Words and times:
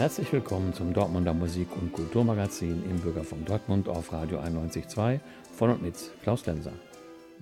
Herzlich 0.00 0.32
willkommen 0.32 0.72
zum 0.72 0.94
Dortmunder 0.94 1.34
Musik- 1.34 1.76
und 1.76 1.92
Kulturmagazin 1.92 2.84
im 2.88 3.00
Bürgerfunk 3.00 3.44
Dortmund 3.44 3.86
auf 3.86 4.14
Radio 4.14 4.38
91.2 4.38 5.20
von 5.52 5.68
und 5.72 5.82
mit 5.82 5.94
Klaus 6.22 6.46
Lenser. 6.46 6.72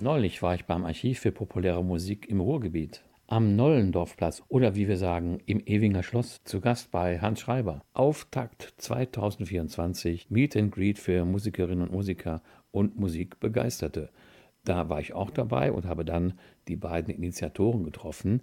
Neulich 0.01 0.43
war 0.43 0.57
ich 0.57 0.65
beim 0.65 0.85
Archiv 0.85 1.21
für 1.21 1.31
populäre 1.31 1.85
Musik 1.85 2.29
im 2.29 2.41
Ruhrgebiet 2.41 3.05
am 3.29 3.55
Nollendorfplatz 3.55 4.43
oder 4.49 4.75
wie 4.75 4.89
wir 4.89 4.97
sagen 4.97 5.39
im 5.47 5.63
Ewinger 5.67 6.03
Schloss 6.03 6.43
zu 6.43 6.61
Gast 6.61 6.91
bei 6.91 7.21
Hans 7.21 7.39
Schreiber. 7.39 7.85
Auftakt 7.93 8.75
2024 8.79 10.29
Meet 10.29 10.57
and 10.57 10.75
Greet 10.75 10.99
für 10.99 11.25
Musikerinnen 11.25 11.87
und 11.87 11.93
Musiker 11.93 12.43
und 12.73 12.99
Musikbegeisterte. 12.99 14.11
Da 14.65 14.89
war 14.89 14.99
ich 14.99 15.13
auch 15.13 15.31
dabei 15.31 15.71
und 15.71 15.87
habe 15.87 16.05
dann 16.05 16.37
die 16.67 16.75
beiden 16.75 17.15
Initiatoren 17.15 17.85
getroffen, 17.85 18.43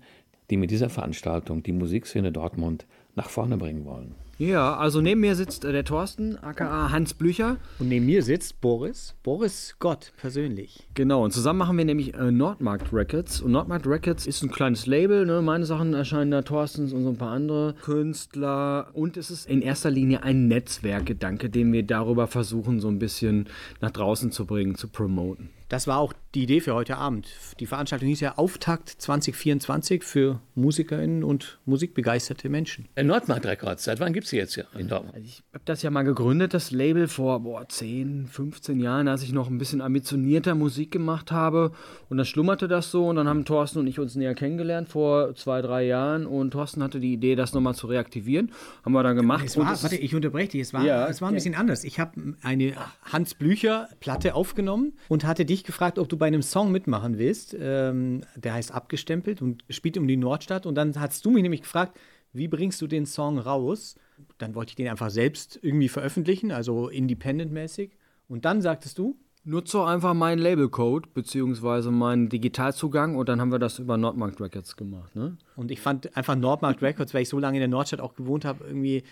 die 0.50 0.56
mit 0.56 0.72
dieser 0.72 0.90
Veranstaltung 0.90 1.64
die 1.64 1.74
Musikszene 1.74 2.32
Dortmund 2.32 2.86
nach 3.16 3.30
vorne 3.30 3.58
bringen 3.58 3.86
wollen. 3.86 4.16
Ja, 4.38 4.76
also 4.76 5.00
neben 5.00 5.22
mir 5.22 5.34
sitzt 5.36 5.64
äh, 5.64 5.72
der 5.72 5.86
Thorsten, 5.86 6.38
aka 6.38 6.92
Hans 6.92 7.14
Blücher. 7.14 7.56
Und 7.80 7.88
neben 7.88 8.06
mir 8.06 8.22
sitzt 8.22 8.60
Boris, 8.60 9.16
Boris 9.24 9.78
Gott 9.80 10.12
persönlich. 10.18 10.86
Genau, 10.94 11.24
und 11.24 11.32
zusammen 11.32 11.60
machen 11.60 11.78
wir 11.78 11.86
nämlich 11.86 12.16
äh, 12.16 12.32
Nordmarkt 12.32 12.92
Records. 12.92 13.40
Und 13.40 13.54
Nordmarkt 13.54 13.88
Records 13.88 14.28
ist 14.28 14.44
ein 14.44 14.52
kleines 14.52 14.88
Label, 14.88 15.26
ne? 15.26 15.42
meine 15.42 15.66
Sachen 15.66 15.94
erscheinen 15.94 16.32
da, 16.32 16.42
Thorstens 16.42 16.92
und 16.92 17.04
so 17.04 17.10
ein 17.12 17.18
paar 17.18 17.32
andere 17.32 17.76
Künstler. 17.82 18.90
Und 18.92 19.16
es 19.16 19.32
ist 19.32 19.48
in 19.48 19.62
erster 19.62 19.90
Linie 19.90 20.24
ein 20.24 20.50
Netzwerkgedanke, 20.50 21.50
den 21.50 21.72
wir 21.72 21.84
darüber 21.84 22.28
versuchen, 22.28 22.82
so 22.82 22.90
ein 22.90 23.00
bisschen 23.00 23.48
nach 23.80 23.92
draußen 23.92 24.32
zu 24.32 24.46
bringen, 24.46 24.76
zu 24.76 24.90
promoten. 24.90 25.50
Das 25.70 25.88
war 25.88 25.98
auch 25.98 26.14
die 26.36 26.44
Idee 26.44 26.60
für 26.60 26.76
heute 26.76 26.98
Abend. 26.98 27.28
Die 27.60 27.66
Veranstaltung 27.66 28.08
hieß 28.10 28.20
ja 28.20 28.38
Auftakt 28.38 28.90
2024 28.90 30.04
für 30.04 30.42
MusikerInnen 30.54 31.24
und 31.24 31.60
musikbegeisterte 31.66 32.50
Menschen. 32.50 32.88
Nordmarkt 33.02 33.46
Records, 33.46 33.86
seit 33.86 34.00
wann 34.00 34.14
gibt 34.14 34.26
es 34.26 34.32
sie 34.32 34.38
jetzt 34.38 34.54
hier 34.54 34.68
in 34.78 34.88
Dortmund? 34.88 35.16
Also 35.16 35.26
ich 35.26 35.44
habe 35.54 35.64
das 35.66 35.82
ja 35.82 35.90
mal 35.90 36.04
gegründet, 36.04 36.54
das 36.54 36.72
Label, 36.72 37.08
vor 37.08 37.40
boah, 37.40 37.68
10, 37.68 38.28
15 38.28 38.80
Jahren, 38.80 39.08
als 39.08 39.24
ich 39.24 39.32
noch 39.32 39.50
ein 39.50 39.58
bisschen 39.58 39.82
ambitionierter 39.82 40.56
Musik 40.56 40.92
gemacht 40.92 41.32
habe. 41.32 41.72
Und 42.10 42.18
dann 42.18 42.26
schlummerte 42.26 42.68
das 42.68 42.92
so 42.92 43.08
und 43.08 43.16
dann 43.16 43.28
haben 43.28 43.46
Thorsten 43.46 43.80
und 43.80 43.88
ich 43.88 44.00
uns 44.00 44.16
näher 44.16 44.36
kennengelernt 44.36 44.90
vor 44.90 45.34
zwei, 45.36 45.62
drei 45.62 45.86
Jahren. 45.86 46.26
Und 46.28 46.52
Thorsten 46.52 46.84
hatte 46.84 47.00
die 47.00 47.14
Idee, 47.14 47.36
das 47.36 47.54
nochmal 47.54 47.76
zu 47.76 47.88
reaktivieren. 47.88 48.52
Haben 48.84 48.94
wir 48.94 49.04
dann 49.04 49.16
gemacht. 49.16 49.46
Es 49.46 49.58
war, 49.58 49.66
warte, 49.82 49.96
ich 49.96 50.14
unterbreche 50.14 50.50
dich. 50.50 50.62
Es 50.62 50.74
war, 50.74 50.84
ja, 50.84 51.08
es 51.08 51.22
war 51.22 51.30
ein 51.30 51.34
bisschen 51.34 51.56
anders. 51.56 51.84
Ich 51.86 52.00
habe 52.00 52.36
eine 52.42 52.74
Hans 53.04 53.34
Blücher 53.34 53.88
Platte 54.00 54.36
aufgenommen 54.36 54.94
und 55.08 55.26
hatte 55.26 55.46
dich 55.56 55.64
gefragt, 55.64 56.00
ob 56.00 56.10
du 56.10 56.18
bei 56.18 56.28
einem 56.28 56.42
Song 56.42 56.72
mitmachen 56.72 57.18
willst. 57.18 57.56
Ähm, 57.60 58.22
der 58.36 58.54
heißt 58.54 58.72
Abgestempelt 58.72 59.42
und 59.42 59.64
spielt 59.70 59.98
um 59.98 60.08
die 60.08 60.18
Nordstadt. 60.18 60.66
Und 60.66 60.76
dann 60.76 61.00
hast 61.00 61.26
du 61.26 61.32
mich 61.32 61.44
nämlich 61.44 61.62
gefragt, 61.62 61.98
wie 62.34 62.48
bringst 62.48 62.82
du 62.82 62.88
den 62.88 63.06
Song 63.06 63.40
raus? 63.40 63.96
Dann 64.38 64.56
wollte 64.56 64.72
ich 64.72 64.76
den 64.76 64.88
einfach 64.88 65.10
selbst 65.10 65.60
irgendwie 65.62 65.90
veröffentlichen, 65.90 66.52
also 66.52 66.90
independent-mäßig. 66.90 67.92
Und 68.28 68.46
dann 68.46 68.62
sagtest 68.62 68.98
du? 68.98 69.18
Nutze 69.48 69.84
einfach 69.86 70.16
meinen 70.16 70.40
Labelcode 70.40 71.14
beziehungsweise 71.14 71.92
meinen 71.92 72.30
Digitalzugang 72.30 73.16
und 73.16 73.30
dann 73.30 73.40
haben 73.40 73.52
wir 73.52 73.60
das 73.60 73.78
über 73.78 73.96
Nordmarkt 73.96 74.42
Records 74.42 74.76
gemacht. 74.76 75.16
Ne? 75.16 75.38
Und 75.56 75.70
ich 75.70 75.80
fand 75.80 76.18
einfach 76.18 76.36
Nordmarkt 76.36 76.82
Records, 76.82 77.14
weil 77.14 77.22
ich 77.22 77.30
so 77.30 77.38
lange 77.38 77.58
in 77.58 77.62
der 77.62 77.68
Nordstadt 77.68 78.02
auch 78.02 78.16
gewohnt 78.16 78.44
habe, 78.44 78.66
irgendwie 78.66 79.04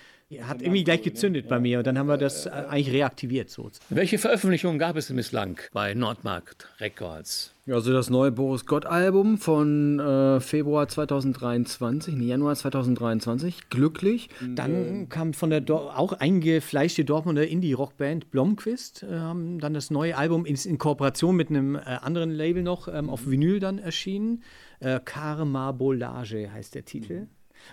hat 0.42 0.64
irgendwie 0.64 0.84
gleich 0.84 1.04
gezündet 1.04 1.48
bei 1.48 1.60
mir 1.60 1.78
und 1.78 1.86
dann 1.86 2.00
haben 2.00 2.08
wir 2.08 2.18
das 2.18 2.48
eigentlich 2.48 2.92
reaktiviert. 2.92 3.52
So. 3.52 3.70
Welche 3.90 4.18
Veröffentlichungen 4.18 4.80
gab 4.80 4.96
es 4.96 5.08
denn 5.08 5.16
bislang 5.16 5.60
bei 5.72 5.94
Nordmarkt 5.94 6.68
Records? 6.80 7.53
Also 7.66 7.94
das 7.94 8.10
neue 8.10 8.34
Boris 8.34 8.66
Gott 8.66 8.86
Album 8.86 9.38
von 9.38 9.98
äh, 9.98 10.42
Februar 10.42 10.90
2023, 10.90 12.14
nee, 12.14 12.26
Januar 12.26 12.56
2023, 12.56 13.70
glücklich. 13.70 14.28
Dann 14.42 15.08
kam 15.08 15.34
von 15.34 15.50
der 15.50 15.62
Do 15.62 15.78
auch 15.78 16.12
eingefleischte 16.12 17.06
Dortmunder 17.06 17.48
Indie-Rockband 17.48 18.32
Blomqvist, 18.32 19.04
äh, 19.04 19.18
haben 19.18 19.60
dann 19.60 19.74
das 19.74 19.92
neue 19.92 20.18
Album 20.18 20.46
in, 20.46 20.58
in 20.58 20.78
Kooperation 20.78 21.38
mit 21.38 21.50
einem 21.50 21.76
äh, 21.76 21.80
anderen 21.80 22.32
Label 22.32 22.64
noch 22.64 22.90
ähm, 22.90 23.10
auf 23.10 23.28
Vinyl 23.28 23.62
dann 23.62 23.80
erschienen. 23.80 24.44
Äh, 24.82 25.00
Karmabolage 25.00 26.52
heißt 26.52 26.76
der 26.76 26.84
Titel. 26.84 27.22
Mhm. 27.22 27.28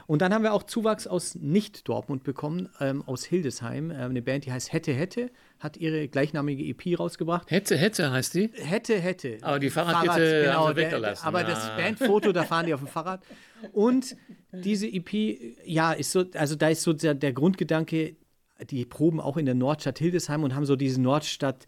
Und 0.06 0.22
dann 0.22 0.34
haben 0.34 0.42
wir 0.42 0.52
auch 0.52 0.62
Zuwachs 0.62 1.06
aus 1.06 1.34
Nicht-Dortmund 1.34 2.22
bekommen, 2.24 2.68
ähm, 2.80 3.02
aus 3.06 3.24
Hildesheim. 3.24 3.90
Ähm, 3.90 4.10
eine 4.10 4.22
Band, 4.22 4.46
die 4.46 4.52
heißt 4.52 4.72
Hätte 4.72 4.92
Hätte, 4.92 5.30
hat 5.58 5.76
ihre 5.76 6.08
gleichnamige 6.08 6.64
EP 6.64 6.98
rausgebracht. 6.98 7.50
Hätte 7.50 7.76
Hätte 7.76 8.10
heißt 8.10 8.34
die? 8.34 8.50
Hätte 8.54 8.98
Hätte. 8.98 9.38
Aber 9.42 9.58
die 9.58 9.70
Fahrradkette 9.70 10.44
Fahrrad, 10.44 10.74
genau, 10.74 10.76
weggelassen. 10.76 11.26
Aber 11.26 11.40
ah. 11.40 11.44
das 11.44 11.68
Bandfoto, 11.76 12.32
da 12.32 12.44
fahren 12.44 12.66
die 12.66 12.74
auf 12.74 12.80
dem 12.80 12.88
Fahrrad. 12.88 13.22
Und 13.72 14.16
diese 14.52 14.86
EP, 14.86 15.38
ja, 15.64 15.92
ist 15.92 16.12
so, 16.12 16.24
also 16.34 16.56
da 16.56 16.68
ist 16.68 16.82
so 16.82 16.92
der, 16.92 17.14
der 17.14 17.32
Grundgedanke, 17.32 18.16
die 18.70 18.84
proben 18.84 19.20
auch 19.20 19.36
in 19.36 19.46
der 19.46 19.54
Nordstadt 19.54 19.98
Hildesheim 19.98 20.42
und 20.44 20.54
haben 20.54 20.66
so 20.66 20.76
diese 20.76 21.00
Nordstadt- 21.00 21.66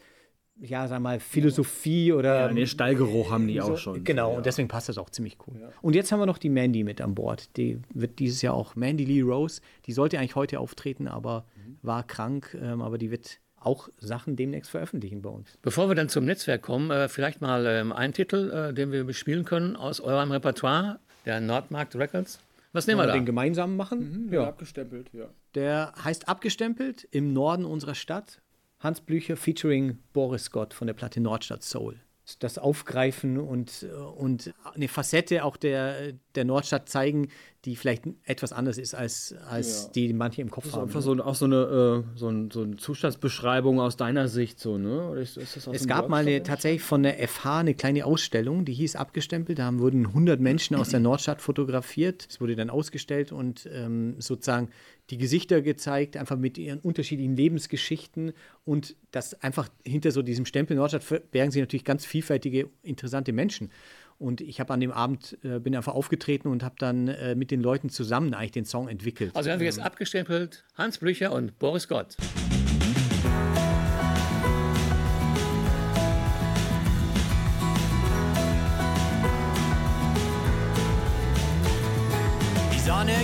ja, 0.60 0.86
sag 0.86 1.00
mal, 1.00 1.18
Philosophie 1.18 2.12
oder. 2.12 2.40
Ja, 2.40 2.48
den 2.48 2.66
Stallgeruch 2.66 3.30
haben 3.30 3.48
die 3.48 3.58
so, 3.58 3.72
auch 3.72 3.78
schon. 3.78 4.04
Genau, 4.04 4.30
ja. 4.30 4.36
und 4.36 4.46
deswegen 4.46 4.68
passt 4.68 4.88
das 4.88 4.98
auch 4.98 5.10
ziemlich 5.10 5.38
cool. 5.46 5.60
Ja. 5.60 5.68
Und 5.80 5.94
jetzt 5.94 6.12
haben 6.12 6.20
wir 6.20 6.26
noch 6.26 6.38
die 6.38 6.50
Mandy 6.50 6.84
mit 6.84 7.00
an 7.00 7.14
Bord. 7.14 7.56
Die 7.56 7.80
wird 7.92 8.18
dieses 8.18 8.42
Jahr 8.42 8.54
auch 8.54 8.76
Mandy 8.76 9.04
Lee 9.04 9.22
Rose. 9.22 9.60
Die 9.86 9.92
sollte 9.92 10.18
eigentlich 10.18 10.36
heute 10.36 10.60
auftreten, 10.60 11.08
aber 11.08 11.46
mhm. 11.56 11.78
war 11.82 12.06
krank. 12.06 12.56
Ähm, 12.60 12.82
aber 12.82 12.98
die 12.98 13.10
wird 13.10 13.38
auch 13.64 13.88
Sachen 13.98 14.36
demnächst 14.36 14.70
veröffentlichen 14.70 15.22
bei 15.22 15.30
uns. 15.30 15.58
Bevor 15.62 15.88
wir 15.88 15.94
dann 15.94 16.08
zum 16.08 16.24
Netzwerk 16.24 16.62
kommen, 16.62 16.90
äh, 16.90 17.08
vielleicht 17.08 17.40
mal 17.40 17.64
ähm, 17.66 17.92
einen 17.92 18.12
Titel, 18.12 18.50
äh, 18.50 18.74
den 18.74 18.92
wir 18.92 19.04
bespielen 19.04 19.44
können 19.44 19.76
aus 19.76 20.00
eurem 20.00 20.32
Repertoire, 20.32 20.98
der 21.24 21.40
Nordmarkt 21.40 21.96
Records. 21.96 22.40
Was 22.72 22.86
nehmen 22.86 23.00
wir 23.00 23.06
da? 23.06 23.12
Den 23.12 23.26
gemeinsam 23.26 23.76
machen? 23.76 24.26
Mhm, 24.26 24.32
ja. 24.32 24.48
Abgestempelt, 24.48 25.10
ja. 25.12 25.26
Der 25.54 25.92
heißt 26.02 26.28
Abgestempelt 26.28 27.06
im 27.10 27.32
Norden 27.32 27.64
unserer 27.64 27.94
Stadt 27.94 28.41
Hans 28.82 29.00
Blücher 29.00 29.36
featuring 29.36 29.98
Boris 30.12 30.50
Gott 30.50 30.74
von 30.74 30.88
der 30.88 30.94
Platte 30.94 31.20
Nordstadt 31.20 31.62
Soul. 31.62 32.00
Das 32.38 32.56
Aufgreifen 32.56 33.38
und, 33.38 33.84
und 34.16 34.54
eine 34.74 34.88
Facette 34.88 35.44
auch 35.44 35.56
der, 35.56 36.12
der 36.34 36.44
Nordstadt 36.44 36.88
zeigen, 36.88 37.28
die 37.64 37.76
vielleicht 37.76 38.04
etwas 38.24 38.52
anders 38.52 38.78
ist, 38.78 38.94
als, 38.94 39.34
als 39.48 39.84
ja. 39.84 39.90
die 39.92 40.12
manche 40.12 40.40
im 40.40 40.50
Kopf 40.50 40.64
das 40.64 40.74
haben. 40.74 40.82
Einfach 40.84 41.02
so, 41.02 41.12
auch 41.22 41.34
so 41.34 41.44
eine, 41.44 41.56
äh, 41.56 42.18
so, 42.18 42.28
ein, 42.28 42.50
so 42.50 42.62
eine 42.62 42.76
Zustandsbeschreibung 42.76 43.80
aus 43.80 43.96
deiner 43.96 44.28
Sicht, 44.28 44.60
so, 44.60 44.78
ne? 44.78 45.10
Oder 45.10 45.20
ist, 45.20 45.36
ist 45.36 45.68
es 45.68 45.86
gab 45.86 46.08
mal 46.08 46.26
eine, 46.26 46.42
tatsächlich 46.42 46.82
von 46.82 47.02
der 47.02 47.16
FH 47.28 47.58
eine 47.58 47.74
kleine 47.74 48.06
Ausstellung, 48.06 48.64
die 48.64 48.72
hieß 48.72 48.96
Abgestempelt. 48.96 49.58
Da 49.58 49.78
wurden 49.78 50.06
100 50.06 50.40
Menschen 50.40 50.76
aus 50.76 50.90
der 50.90 51.00
Nordstadt 51.00 51.40
fotografiert. 51.40 52.26
Es 52.28 52.40
wurde 52.40 52.56
dann 52.56 52.70
ausgestellt 52.70 53.32
und 53.32 53.68
ähm, 53.72 54.14
sozusagen 54.20 54.70
die 55.12 55.18
Gesichter 55.18 55.60
gezeigt, 55.60 56.16
einfach 56.16 56.38
mit 56.38 56.56
ihren 56.56 56.78
unterschiedlichen 56.80 57.36
Lebensgeschichten 57.36 58.32
und 58.64 58.96
das 59.10 59.34
einfach 59.42 59.68
hinter 59.84 60.10
so 60.10 60.22
diesem 60.22 60.46
Stempel 60.46 60.74
Nordstadt 60.74 61.04
verbergen 61.04 61.52
sich 61.52 61.60
natürlich 61.60 61.84
ganz 61.84 62.06
vielfältige, 62.06 62.70
interessante 62.82 63.34
Menschen. 63.34 63.70
Und 64.18 64.40
ich 64.40 64.58
habe 64.58 64.72
an 64.72 64.80
dem 64.80 64.90
Abend, 64.90 65.36
äh, 65.42 65.58
bin 65.58 65.76
einfach 65.76 65.92
aufgetreten 65.92 66.48
und 66.48 66.62
habe 66.62 66.76
dann 66.78 67.08
äh, 67.08 67.34
mit 67.34 67.50
den 67.50 67.60
Leuten 67.60 67.90
zusammen 67.90 68.32
eigentlich 68.32 68.52
den 68.52 68.64
Song 68.64 68.88
entwickelt. 68.88 69.36
Also 69.36 69.50
haben 69.50 69.60
wir 69.60 69.66
jetzt 69.66 69.78
ähm, 69.78 69.84
abgestempelt 69.84 70.64
Hans 70.76 70.96
Blücher 70.96 71.32
und 71.32 71.58
Boris 71.58 71.88
Gott. 71.88 72.16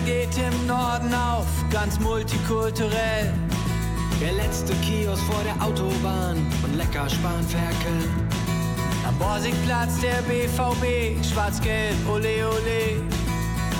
Geht 0.08 0.38
im 0.38 0.66
Norden 0.66 1.12
auf, 1.12 1.46
ganz 1.70 2.00
multikulturell. 2.00 3.30
Der 4.22 4.32
letzte 4.32 4.72
Kiosk 4.76 5.22
vor 5.24 5.42
der 5.44 5.62
Autobahn 5.62 6.38
und 6.64 6.74
lecker 6.76 7.08
Spanferkel. 7.10 7.98
Am 9.06 9.14
Borsigplatz 9.18 10.00
der 10.00 10.22
BVB, 10.22 11.22
schwarz-gelb, 11.22 11.94
ole 12.08 12.48
ole. 12.48 13.02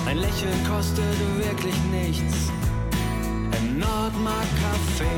Ein 0.05 0.17
Lächeln 0.17 0.59
kostet 0.69 1.15
wirklich 1.37 1.77
nichts 1.91 2.51
im 3.59 3.79
Nordmark 3.79 4.49
Café. 4.61 5.15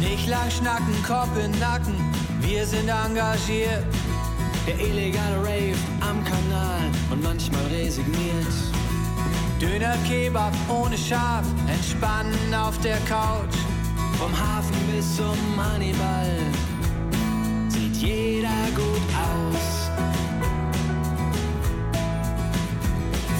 Nicht 0.00 0.26
lang 0.28 0.50
schnacken, 0.50 0.96
Kopf 1.06 1.30
in 1.44 1.52
Nacken, 1.60 1.94
wir 2.40 2.66
sind 2.66 2.88
engagiert. 2.88 3.84
Der 4.70 4.86
illegale 4.86 5.36
Rave 5.38 5.74
am 6.00 6.22
Kanal 6.22 6.92
und 7.10 7.20
manchmal 7.24 7.66
resigniert. 7.72 8.54
Döner 9.60 9.96
Kebab 10.06 10.52
ohne 10.68 10.96
Schaf, 10.96 11.44
entspannen 11.66 12.54
auf 12.54 12.78
der 12.78 12.98
Couch. 12.98 13.56
Vom 14.16 14.30
Hafen 14.30 14.76
bis 14.94 15.16
zum 15.16 15.36
Hannibal 15.56 16.38
sieht 17.66 17.96
jeder 17.96 18.48
gut 18.76 19.10
aus. 19.26 19.90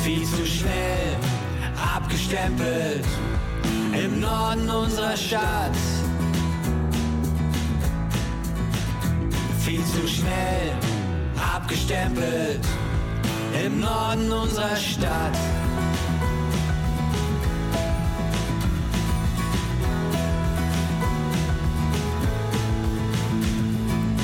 Viel 0.03 0.25
zu 0.25 0.45
schnell 0.45 1.17
abgestempelt 1.95 3.07
im 3.93 4.19
Norden 4.19 4.69
unserer 4.69 5.17
Stadt. 5.17 5.77
Viel 9.61 9.85
zu 9.85 10.09
schnell 10.09 10.90
abgestempelt 11.63 12.61
im 13.65 13.81
Norden 13.81 14.31
unserer 14.31 14.77
Stadt. 14.77 15.37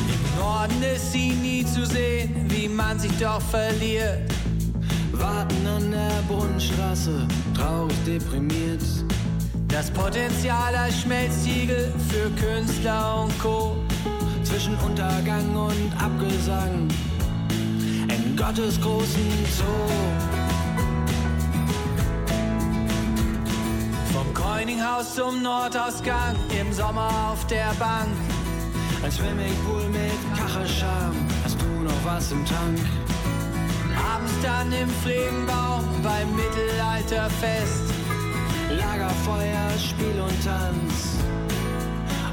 Im 0.09 0.39
Norden 0.39 0.83
ist 0.95 1.13
sie 1.13 1.31
nie 1.31 1.65
zu 1.65 1.85
sehen, 1.87 2.47
wie 2.49 2.69
man 2.69 2.99
sich 2.99 3.13
doch 3.19 3.41
verliert. 3.41 4.31
Warten 5.13 5.67
an 5.67 5.91
der 5.91 6.23
Brunnenstraße, 6.29 7.27
traurig 7.55 7.97
deprimiert. 8.07 8.83
Das 9.69 9.91
Potenzial 9.91 10.75
als 10.75 11.01
Schmelztiegel 11.01 11.93
für 12.09 12.31
Künstler 12.41 13.25
und 13.25 13.39
Co. 13.39 13.77
Zwischen 14.43 14.77
Untergang 14.77 15.55
und 15.55 15.93
Abgesang 15.99 16.89
Gottes 18.37 18.79
großen 18.81 19.47
Zoo. 19.57 19.65
Vom 24.13 24.35
Coininghaus 24.35 25.15
zum 25.15 25.43
Nordausgang, 25.43 26.37
im 26.61 26.71
Sommer 26.73 27.09
auf 27.33 27.47
der 27.47 27.73
Bank. 27.79 28.09
Ein 29.03 29.11
Swimmingpool 29.11 29.89
mit 29.89 30.39
Kachelscham, 30.39 31.15
hast 31.45 31.61
du 31.61 31.67
noch 31.83 32.05
was 32.05 32.31
im 32.33 32.45
Tank? 32.45 32.79
Abends 34.15 34.33
dann 34.43 34.71
im 34.71 34.91
Pflegenbaum 34.91 35.85
beim 36.03 36.37
Mittelalterfest. 36.37 37.91
Lagerfeuer, 38.71 39.79
Spiel 39.79 40.21
und 40.21 40.45
Tanz 40.45 41.17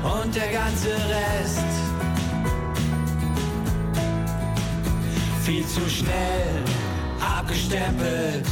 und 0.03 0.35
der 0.35 0.51
ganze 0.51 0.89
Rest. 0.89 1.82
Viel 5.43 5.67
zu 5.67 5.81
schnell 5.89 6.63
abgestempelt 7.19 8.47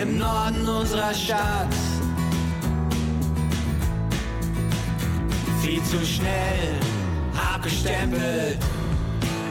im 0.00 0.16
Norden 0.16 0.68
unserer 0.68 1.12
Stadt. 1.12 1.74
Viel 5.60 5.82
zu 5.82 5.98
schnell 6.06 6.78
abgestempelt 7.52 8.58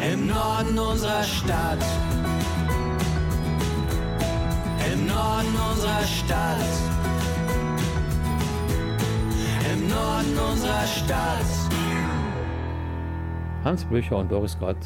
im 0.09 0.27
Norden 0.27 0.79
unserer 0.79 1.23
Stadt. 1.23 1.83
Im 4.93 5.05
Norden 5.05 5.55
unserer 5.69 6.03
Stadt. 6.03 6.65
Im 9.73 9.89
Norden 9.89 10.37
unserer 10.49 10.87
Stadt. 10.87 11.45
Hans 13.65 13.83
Blücher 13.83 14.15
und 14.15 14.31
Doris 14.31 14.57
Gott 14.57 14.77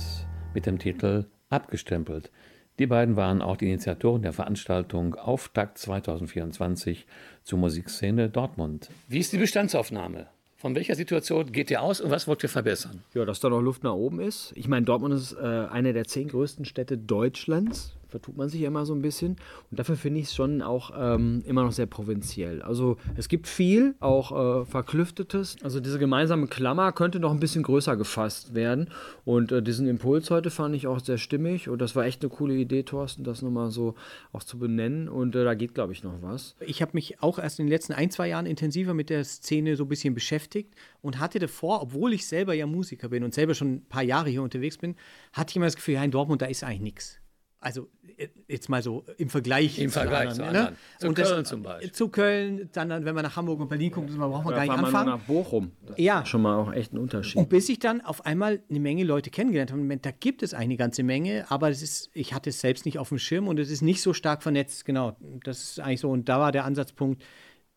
mit 0.55 0.65
dem 0.65 0.79
Titel 0.79 1.27
Abgestempelt. 1.51 2.31
Die 2.79 2.87
beiden 2.87 3.15
waren 3.15 3.41
auch 3.41 3.57
die 3.57 3.67
Initiatoren 3.67 4.23
der 4.23 4.33
Veranstaltung 4.33 5.15
Auftakt 5.15 5.77
2024 5.77 7.05
zur 7.43 7.59
Musikszene 7.59 8.29
Dortmund. 8.29 8.89
Wie 9.07 9.19
ist 9.19 9.33
die 9.33 9.37
Bestandsaufnahme? 9.37 10.27
Von 10.55 10.75
welcher 10.75 10.95
Situation 10.95 11.51
geht 11.51 11.71
ihr 11.71 11.81
aus 11.81 12.01
und 12.01 12.11
was 12.11 12.27
wollt 12.27 12.43
ihr 12.43 12.49
verbessern? 12.49 13.03
Ja, 13.13 13.25
dass 13.25 13.39
da 13.39 13.49
noch 13.49 13.61
Luft 13.61 13.83
nach 13.83 13.93
oben 13.93 14.19
ist. 14.19 14.53
Ich 14.55 14.67
meine, 14.67 14.85
Dortmund 14.85 15.13
ist 15.13 15.33
äh, 15.33 15.45
eine 15.45 15.91
der 15.91 16.05
zehn 16.05 16.27
größten 16.27 16.65
Städte 16.65 16.97
Deutschlands. 16.97 17.95
Vertut 18.11 18.37
man 18.37 18.49
sich 18.49 18.61
ja 18.61 18.67
immer 18.67 18.85
so 18.85 18.93
ein 18.93 19.01
bisschen. 19.01 19.37
Und 19.71 19.79
dafür 19.79 19.95
finde 19.95 20.19
ich 20.19 20.27
es 20.27 20.35
schon 20.35 20.61
auch 20.61 20.91
ähm, 20.95 21.41
immer 21.45 21.63
noch 21.63 21.71
sehr 21.71 21.85
provinziell. 21.85 22.61
Also 22.61 22.97
es 23.15 23.29
gibt 23.29 23.47
viel, 23.47 23.95
auch 23.99 24.61
äh, 24.61 24.65
Verklüftetes. 24.65 25.55
Also 25.63 25.79
diese 25.79 25.97
gemeinsame 25.97 26.47
Klammer 26.47 26.91
könnte 26.91 27.19
noch 27.19 27.31
ein 27.31 27.39
bisschen 27.39 27.63
größer 27.63 27.95
gefasst 27.95 28.53
werden. 28.53 28.89
Und 29.23 29.51
äh, 29.51 29.63
diesen 29.63 29.87
Impuls 29.87 30.29
heute 30.29 30.49
fand 30.49 30.75
ich 30.75 30.87
auch 30.87 30.99
sehr 30.99 31.17
stimmig. 31.17 31.69
Und 31.69 31.79
das 31.79 31.95
war 31.95 32.05
echt 32.05 32.21
eine 32.21 32.29
coole 32.29 32.55
Idee, 32.55 32.83
Thorsten, 32.83 33.23
das 33.23 33.41
nochmal 33.41 33.71
so 33.71 33.95
auch 34.33 34.43
zu 34.43 34.59
benennen. 34.59 35.07
Und 35.07 35.35
äh, 35.35 35.43
da 35.45 35.53
geht, 35.53 35.73
glaube 35.73 35.93
ich, 35.93 36.03
noch 36.03 36.21
was. 36.21 36.55
Ich 36.59 36.81
habe 36.81 36.91
mich 36.93 37.23
auch 37.23 37.39
erst 37.39 37.59
in 37.59 37.65
den 37.65 37.71
letzten 37.71 37.93
ein, 37.93 38.11
zwei 38.11 38.27
Jahren 38.27 38.45
intensiver 38.45 38.93
mit 38.93 39.09
der 39.09 39.23
Szene 39.23 39.77
so 39.77 39.85
ein 39.85 39.89
bisschen 39.89 40.13
beschäftigt 40.13 40.75
und 41.01 41.19
hatte 41.19 41.39
davor, 41.39 41.81
obwohl 41.81 42.13
ich 42.13 42.27
selber 42.27 42.53
ja 42.53 42.67
Musiker 42.67 43.09
bin 43.09 43.23
und 43.23 43.33
selber 43.33 43.53
schon 43.53 43.75
ein 43.75 43.85
paar 43.85 44.03
Jahre 44.03 44.29
hier 44.29 44.43
unterwegs 44.43 44.77
bin, 44.77 44.95
hatte 45.31 45.51
ich 45.51 45.55
immer 45.55 45.65
das 45.65 45.77
Gefühl, 45.77 45.95
ja, 45.95 46.03
in 46.03 46.11
Dortmund, 46.11 46.41
da 46.41 46.47
ist 46.47 46.63
eigentlich 46.63 46.81
nichts. 46.81 47.20
Also 47.63 47.89
äh, 48.17 48.27
jetzt 48.47 48.69
mal 48.69 48.81
so 48.81 49.05
im 49.17 49.29
Vergleich. 49.29 49.77
Im 49.77 49.91
Vergleich 49.91 50.33
zu 50.33 50.43
anderen. 50.43 50.75
Zu 50.99 51.07
Und 51.09 51.13
Köln 51.13 51.29
das, 51.41 51.47
zum 51.49 51.61
Beispiel. 51.61 51.91
Zu 51.91 52.09
Köln, 52.09 52.69
dann, 52.73 52.89
dann, 52.89 53.05
wenn 53.05 53.13
man 53.13 53.23
nach 53.23 53.35
Hamburg 53.35 53.59
und 53.59 53.69
Berlin 53.69 53.91
kommt, 53.91 54.09
man 54.17 54.31
braucht 54.31 54.45
man 54.45 54.55
gar 54.55 54.61
nicht 54.63 54.71
anfangen. 54.71 55.09
nach 55.09 55.19
Bochum. 55.19 55.71
Das 55.85 55.95
Ja. 55.99 56.21
ist 56.21 56.29
schon 56.29 56.41
mal 56.41 56.55
auch 56.57 56.73
echt 56.73 56.91
ein 56.91 56.97
Unterschied. 56.97 57.37
Und 57.37 57.49
bis 57.49 57.69
ich 57.69 57.77
dann 57.77 58.01
auf 58.01 58.25
einmal 58.25 58.63
eine 58.67 58.79
Menge 58.79 59.03
Leute 59.03 59.29
kennengelernt 59.29 59.71
habe, 59.71 59.97
da 59.97 60.09
gibt 60.11 60.41
es 60.41 60.55
eine 60.55 60.75
ganze 60.75 61.03
Menge, 61.03 61.49
aber 61.51 61.69
das 61.69 61.83
ist, 61.83 62.09
ich 62.13 62.33
hatte 62.33 62.49
es 62.49 62.59
selbst 62.59 62.85
nicht 62.85 62.97
auf 62.97 63.09
dem 63.09 63.19
Schirm 63.19 63.47
und 63.47 63.59
es 63.59 63.69
ist 63.69 63.81
nicht 63.83 64.01
so 64.01 64.13
stark 64.13 64.41
vernetzt. 64.41 64.83
Genau, 64.85 65.15
das 65.43 65.61
ist 65.61 65.79
eigentlich 65.79 65.99
so. 66.01 66.09
Und 66.09 66.27
da 66.29 66.39
war 66.39 66.51
der 66.51 66.65
Ansatzpunkt, 66.65 67.21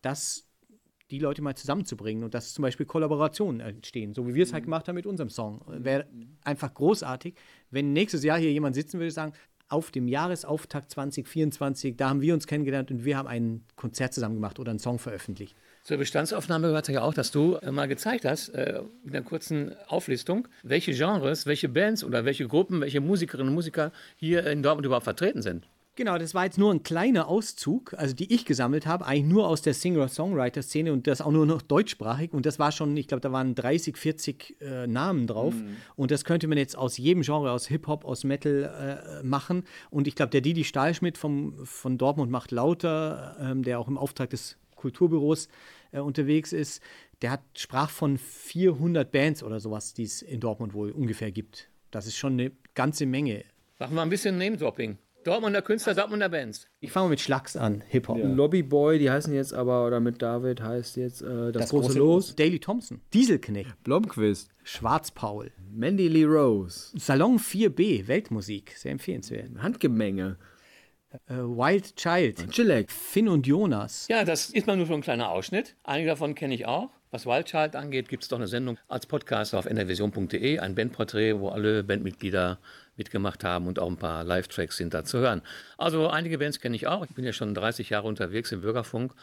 dass 0.01 0.47
die 1.11 1.19
Leute 1.19 1.43
mal 1.43 1.53
zusammenzubringen 1.55 2.23
und 2.23 2.33
dass 2.33 2.55
zum 2.55 2.63
Beispiel 2.63 2.87
Kollaborationen 2.87 3.59
entstehen, 3.61 4.15
so 4.15 4.27
wie 4.27 4.33
wir 4.33 4.41
es 4.41 4.53
halt 4.53 4.63
gemacht 4.63 4.87
haben 4.87 4.95
mit 4.95 5.05
unserem 5.05 5.29
Song. 5.29 5.61
Wäre 5.67 6.07
einfach 6.43 6.73
großartig, 6.73 7.35
wenn 7.69 7.93
nächstes 7.93 8.23
Jahr 8.23 8.39
hier 8.39 8.51
jemand 8.51 8.73
sitzen 8.73 8.93
würde 8.97 9.07
und 9.09 9.11
sagen, 9.13 9.33
auf 9.67 9.91
dem 9.91 10.07
Jahresauftakt 10.07 10.91
2024, 10.91 11.95
da 11.97 12.09
haben 12.09 12.21
wir 12.21 12.33
uns 12.33 12.47
kennengelernt 12.47 12.91
und 12.91 13.05
wir 13.05 13.17
haben 13.17 13.27
ein 13.27 13.63
Konzert 13.75 14.13
zusammen 14.13 14.35
gemacht 14.35 14.59
oder 14.59 14.71
einen 14.71 14.79
Song 14.79 14.99
veröffentlicht. 14.99 15.55
Zur 15.83 15.97
Bestandsaufnahme 15.97 16.67
gehört 16.67 16.87
ja 16.87 17.03
auch, 17.03 17.13
dass 17.13 17.31
du 17.31 17.55
äh, 17.55 17.71
mal 17.71 17.87
gezeigt 17.87 18.25
hast, 18.25 18.49
äh, 18.49 18.81
in 19.03 19.11
einer 19.11 19.21
kurzen 19.21 19.75
Auflistung, 19.87 20.47
welche 20.63 20.93
Genres, 20.93 21.45
welche 21.45 21.69
Bands 21.69 22.03
oder 22.03 22.25
welche 22.25 22.47
Gruppen, 22.47 22.81
welche 22.81 23.01
Musikerinnen 23.01 23.49
und 23.49 23.53
Musiker 23.53 23.91
hier 24.15 24.47
in 24.47 24.63
Dortmund 24.63 24.85
überhaupt 24.85 25.03
vertreten 25.03 25.43
sind. 25.43 25.67
Genau, 25.97 26.17
das 26.17 26.33
war 26.33 26.43
jetzt 26.43 26.57
nur 26.57 26.73
ein 26.73 26.83
kleiner 26.83 27.29
Auszug, 27.29 27.93
also 27.93 28.13
die 28.13 28.33
ich 28.33 28.43
gesammelt 28.43 28.85
habe, 28.85 29.05
eigentlich 29.05 29.33
nur 29.33 29.47
aus 29.47 29.61
der 29.61 29.73
Singer-Songwriter-Szene 29.73 30.91
und 30.91 31.07
das 31.07 31.21
auch 31.21 31.31
nur 31.31 31.45
noch 31.45 31.61
deutschsprachig. 31.61 32.33
Und 32.33 32.45
das 32.45 32.59
war 32.59 32.73
schon, 32.73 32.97
ich 32.97 33.07
glaube, 33.07 33.21
da 33.21 33.31
waren 33.31 33.55
30, 33.55 33.95
40 33.95 34.57
äh, 34.59 34.87
Namen 34.87 35.25
drauf. 35.25 35.53
Und 35.95 36.11
das 36.11 36.25
könnte 36.25 36.49
man 36.49 36.57
jetzt 36.57 36.77
aus 36.77 36.97
jedem 36.97 37.23
Genre, 37.23 37.49
aus 37.49 37.67
Hip-Hop, 37.67 38.03
aus 38.03 38.25
Metal 38.25 39.21
äh, 39.21 39.25
machen. 39.25 39.63
Und 39.89 40.07
ich 40.07 40.15
glaube, 40.15 40.31
der 40.31 40.41
Didi 40.41 40.65
Stahlschmidt 40.65 41.17
vom, 41.17 41.65
von 41.65 41.97
Dortmund 41.97 42.29
macht 42.29 42.51
lauter, 42.51 43.37
ähm, 43.39 43.63
der 43.63 43.79
auch 43.79 43.87
im 43.87 43.97
Auftrag 43.97 44.29
des 44.31 44.57
Kulturbüros 44.75 45.47
äh, 45.93 45.99
unterwegs 45.99 46.51
ist, 46.51 46.83
der 47.21 47.31
hat, 47.31 47.41
sprach 47.55 47.89
von 47.89 48.17
400 48.17 49.09
Bands 49.09 49.43
oder 49.43 49.61
sowas, 49.61 49.93
die 49.93 50.03
es 50.03 50.21
in 50.21 50.41
Dortmund 50.41 50.73
wohl 50.73 50.91
ungefähr 50.91 51.31
gibt. 51.31 51.69
Das 51.89 52.05
ist 52.05 52.17
schon 52.17 52.33
eine 52.33 52.51
ganze 52.73 53.05
Menge. 53.05 53.45
Machen 53.79 53.95
wir 53.95 54.01
ein 54.01 54.09
bisschen 54.09 54.37
Name-Dropping. 54.37 54.97
Dortmunder 55.25 55.63
Künstler, 55.63 55.95
Dortmunder 55.95 56.29
Bands. 56.29 56.67
Ich 56.81 56.91
fange 56.91 57.05
mal 57.05 57.09
mit 57.09 57.19
Schlags 57.19 57.57
an, 57.57 57.81
Hip-Hop. 57.87 58.19
Lobbyboy, 58.21 58.99
die 58.99 59.09
heißen 59.09 59.33
jetzt 59.33 59.55
aber, 59.55 59.87
oder 59.87 59.99
mit 59.99 60.21
David 60.21 60.61
heißt 60.61 60.97
jetzt 60.97 61.23
äh, 61.23 61.51
das, 61.51 61.71
große, 61.71 61.97
Los. 61.97 62.35
Daily 62.35 62.59
Thompson. 62.59 63.01
Dieselknecht. 63.11 63.83
Blomqvist. 63.83 64.51
Schwarzpaul. 64.63 65.51
Mandy 65.71 66.09
Lee 66.09 66.25
Rose. 66.25 66.91
Salon 66.95 67.39
4B, 67.39 68.07
Weltmusik. 68.07 68.75
Sehr 68.77 68.91
empfehlenswert. 68.91 69.49
Handgemenge. 69.57 70.37
Äh, 71.27 71.33
Wild 71.33 71.95
Child. 71.95 72.51
Chillax. 72.51 72.93
Finn 72.93 73.27
und 73.27 73.47
Jonas. 73.47 74.07
Ja, 74.07 74.25
das 74.25 74.51
ist 74.51 74.67
mal 74.67 74.77
nur 74.77 74.85
schon 74.85 74.97
ein 74.97 75.01
kleiner 75.01 75.31
Ausschnitt. 75.31 75.75
Einige 75.83 76.09
davon 76.09 76.35
kenne 76.35 76.53
ich 76.53 76.67
auch. 76.67 76.91
Was 77.09 77.25
Wildchild 77.25 77.75
angeht, 77.75 78.09
gibt 78.09 78.23
es 78.23 78.29
doch 78.29 78.37
eine 78.37 78.47
Sendung 78.47 78.77
als 78.89 79.05
Podcast 79.05 79.55
auf 79.55 79.65
nrvision.de, 79.65 80.59
ein 80.59 80.75
Bandporträt, 80.75 81.39
wo 81.39 81.47
alle 81.47 81.83
Bandmitglieder 81.83 82.59
mitgemacht 82.97 83.43
haben 83.43 83.67
und 83.67 83.79
auch 83.79 83.89
ein 83.89 83.97
paar 83.97 84.23
Live-Tracks 84.23 84.77
sind 84.77 84.93
da 84.93 85.03
zu 85.03 85.19
hören. 85.19 85.41
Also 85.77 86.07
einige 86.09 86.37
Bands 86.37 86.59
kenne 86.59 86.75
ich 86.75 86.87
auch. 86.87 87.05
Ich 87.05 87.15
bin 87.15 87.25
ja 87.25 87.33
schon 87.33 87.53
30 87.53 87.89
Jahre 87.89 88.07
unterwegs 88.07 88.51
im 88.51 88.61
Bürgerfunk 88.61 89.13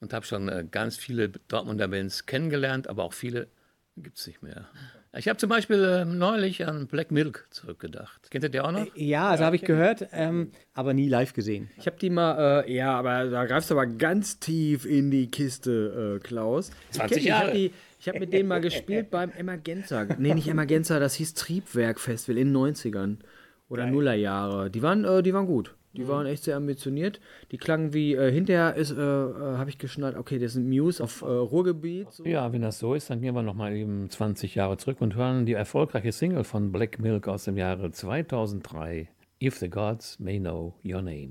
und 0.00 0.12
habe 0.12 0.26
schon 0.26 0.48
äh, 0.48 0.64
ganz 0.70 0.96
viele 0.96 1.28
Dortmunder 1.28 1.88
Bands 1.88 2.26
kennengelernt, 2.26 2.88
aber 2.88 3.04
auch 3.04 3.12
viele 3.12 3.48
gibt 3.96 4.18
es 4.18 4.26
nicht 4.26 4.42
mehr. 4.42 4.66
Ich 5.14 5.28
habe 5.28 5.36
zum 5.36 5.50
Beispiel 5.50 5.84
äh, 5.84 6.04
neulich 6.06 6.66
an 6.66 6.86
Black 6.86 7.10
Milk 7.10 7.46
zurückgedacht. 7.50 8.30
Kennt 8.30 8.44
ihr 8.44 8.48
die 8.48 8.60
auch 8.60 8.72
noch? 8.72 8.86
Ja, 8.94 9.28
also 9.28 9.44
habe 9.44 9.56
ich 9.56 9.62
gehört, 9.62 10.08
ähm, 10.12 10.52
aber 10.72 10.94
nie 10.94 11.06
live 11.06 11.34
gesehen. 11.34 11.70
Ich 11.76 11.86
habe 11.86 11.98
die 11.98 12.08
mal, 12.08 12.64
äh, 12.66 12.74
ja, 12.74 12.98
aber 12.98 13.26
da 13.26 13.44
greifst 13.44 13.70
du 13.70 13.74
aber 13.74 13.86
ganz 13.86 14.40
tief 14.40 14.86
in 14.86 15.10
die 15.10 15.30
Kiste, 15.30 16.16
äh, 16.16 16.26
Klaus. 16.26 16.70
20 16.92 17.18
ich 17.18 17.22
kenn 17.24 17.28
Jahre. 17.28 17.50
Ich 17.52 17.72
habe 17.72 17.74
hab 18.08 18.18
mit 18.18 18.32
denen 18.32 18.48
mal 18.48 18.60
gespielt 18.60 19.10
beim 19.10 19.30
Emergenza. 19.30 20.06
Nee, 20.18 20.34
nicht 20.34 20.48
Emergenza, 20.48 20.98
das 20.98 21.14
hieß 21.14 21.34
Triebwerk 21.34 22.00
Festival 22.00 22.38
in 22.38 22.52
den 22.52 22.56
90ern 22.56 23.16
oder 23.68 23.86
Nullerjahre. 23.86 24.70
Die 24.70 24.82
waren, 24.82 25.04
äh, 25.04 25.22
die 25.22 25.32
waren 25.32 25.46
gut. 25.46 25.74
Die 25.94 26.08
waren 26.08 26.26
echt 26.26 26.44
sehr 26.44 26.56
ambitioniert. 26.56 27.20
Die 27.50 27.58
klangen 27.58 27.92
wie, 27.92 28.14
äh, 28.14 28.32
hinterher 28.32 28.74
ist, 28.74 28.92
äh, 28.92 28.94
äh, 28.94 29.58
habe 29.58 29.68
ich 29.68 29.76
geschnallt, 29.76 30.16
okay, 30.16 30.38
das 30.38 30.54
sind 30.54 30.68
Muse 30.68 31.02
auf 31.02 31.20
äh, 31.22 31.26
Ruhrgebiet. 31.26 32.10
So. 32.10 32.24
Ja, 32.24 32.52
wenn 32.52 32.62
das 32.62 32.78
so 32.78 32.94
ist, 32.94 33.10
dann 33.10 33.20
gehen 33.20 33.34
wir 33.34 33.42
noch 33.42 33.54
mal 33.54 33.74
eben 33.74 34.08
20 34.08 34.54
Jahre 34.54 34.78
zurück 34.78 35.00
und 35.00 35.14
hören 35.14 35.44
die 35.44 35.52
erfolgreiche 35.52 36.12
Single 36.12 36.44
von 36.44 36.72
Black 36.72 36.98
Milk 36.98 37.28
aus 37.28 37.44
dem 37.44 37.58
Jahre 37.58 37.90
2003. 37.90 39.08
If 39.42 39.58
the 39.58 39.68
Gods 39.68 40.18
May 40.18 40.38
Know 40.38 40.74
Your 40.84 41.02
Name. 41.02 41.30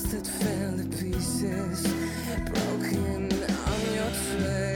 That 0.00 0.26
fell 0.26 0.78
to 0.78 0.84
pieces, 0.96 1.82
broken 2.50 3.30
on 3.68 3.94
your 3.94 4.10
tray. 4.40 4.71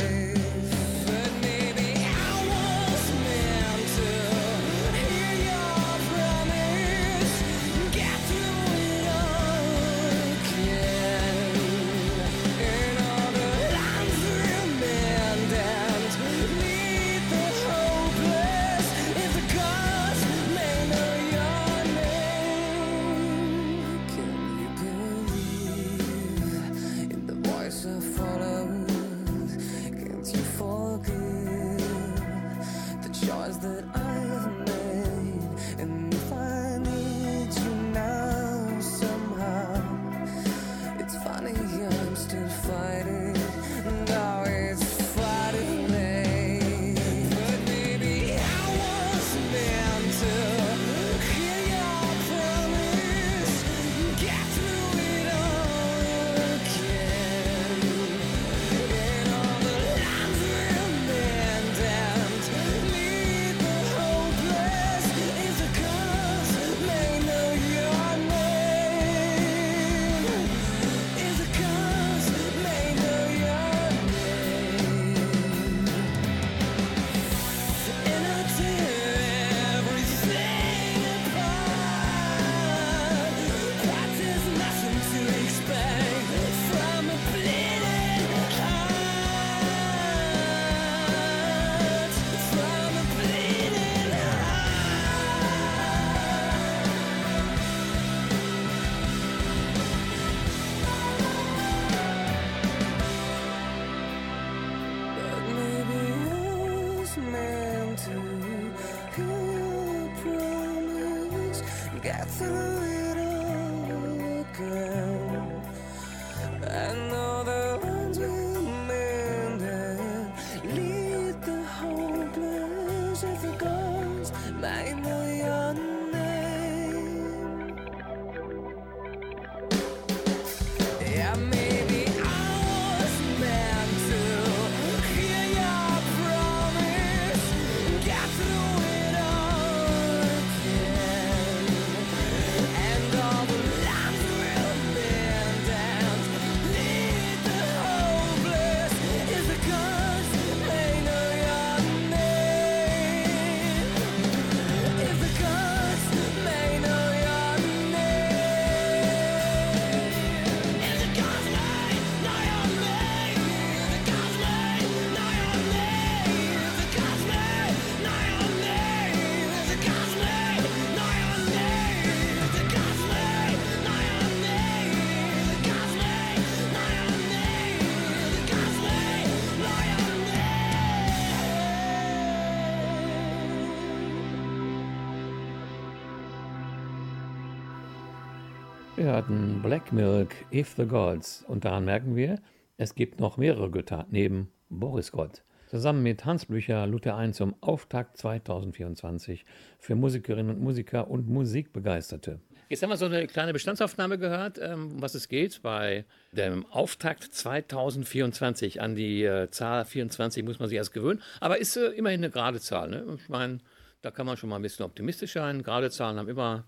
Hatten 189.12 189.62
Black 189.62 189.92
Milk, 189.92 190.34
If 190.52 190.74
the 190.76 190.86
Gods. 190.86 191.44
Und 191.46 191.64
daran 191.64 191.84
merken 191.84 192.16
wir, 192.16 192.40
es 192.76 192.94
gibt 192.94 193.20
noch 193.20 193.36
mehrere 193.36 193.70
Götter 193.70 194.06
neben 194.10 194.50
Boris 194.68 195.12
Gott. 195.12 195.42
Zusammen 195.68 196.02
mit 196.02 196.24
Hans 196.24 196.46
Blücher 196.46 196.86
lud 196.86 197.06
er 197.06 197.16
ein 197.16 197.32
zum 197.32 197.54
Auftakt 197.60 198.16
2024 198.18 199.44
für 199.78 199.94
Musikerinnen 199.94 200.56
und 200.56 200.62
Musiker 200.62 201.10
und 201.10 201.28
Musikbegeisterte. 201.28 202.40
Jetzt 202.68 202.82
haben 202.82 202.90
wir 202.90 202.96
so 202.96 203.06
eine 203.06 203.26
kleine 203.26 203.52
Bestandsaufnahme 203.52 204.18
gehört, 204.18 204.58
ähm, 204.60 204.92
um 204.92 205.02
was 205.02 205.14
es 205.14 205.28
geht 205.28 205.62
bei 205.62 206.04
dem 206.32 206.66
Auftakt 206.66 207.22
2024. 207.22 208.80
An 208.80 208.94
die 208.94 209.24
äh, 209.24 209.50
Zahl 209.50 209.84
24 209.84 210.44
muss 210.44 210.58
man 210.58 210.68
sich 210.68 210.76
erst 210.76 210.92
gewöhnen, 210.92 211.22
aber 211.40 211.58
ist 211.58 211.76
äh, 211.76 211.88
immerhin 211.88 212.20
eine 212.20 212.30
gerade 212.30 212.60
Zahl. 212.60 212.88
Ne? 212.88 213.18
Ich 213.18 213.28
meine, 213.28 213.58
da 214.02 214.10
kann 214.10 214.26
man 214.26 214.36
schon 214.36 214.50
mal 214.50 214.56
ein 214.56 214.62
bisschen 214.62 214.84
optimistisch 214.84 215.32
sein. 215.32 215.62
Gerade 215.62 215.90
Zahlen 215.90 216.18
haben 216.18 216.28
immer, 216.28 216.64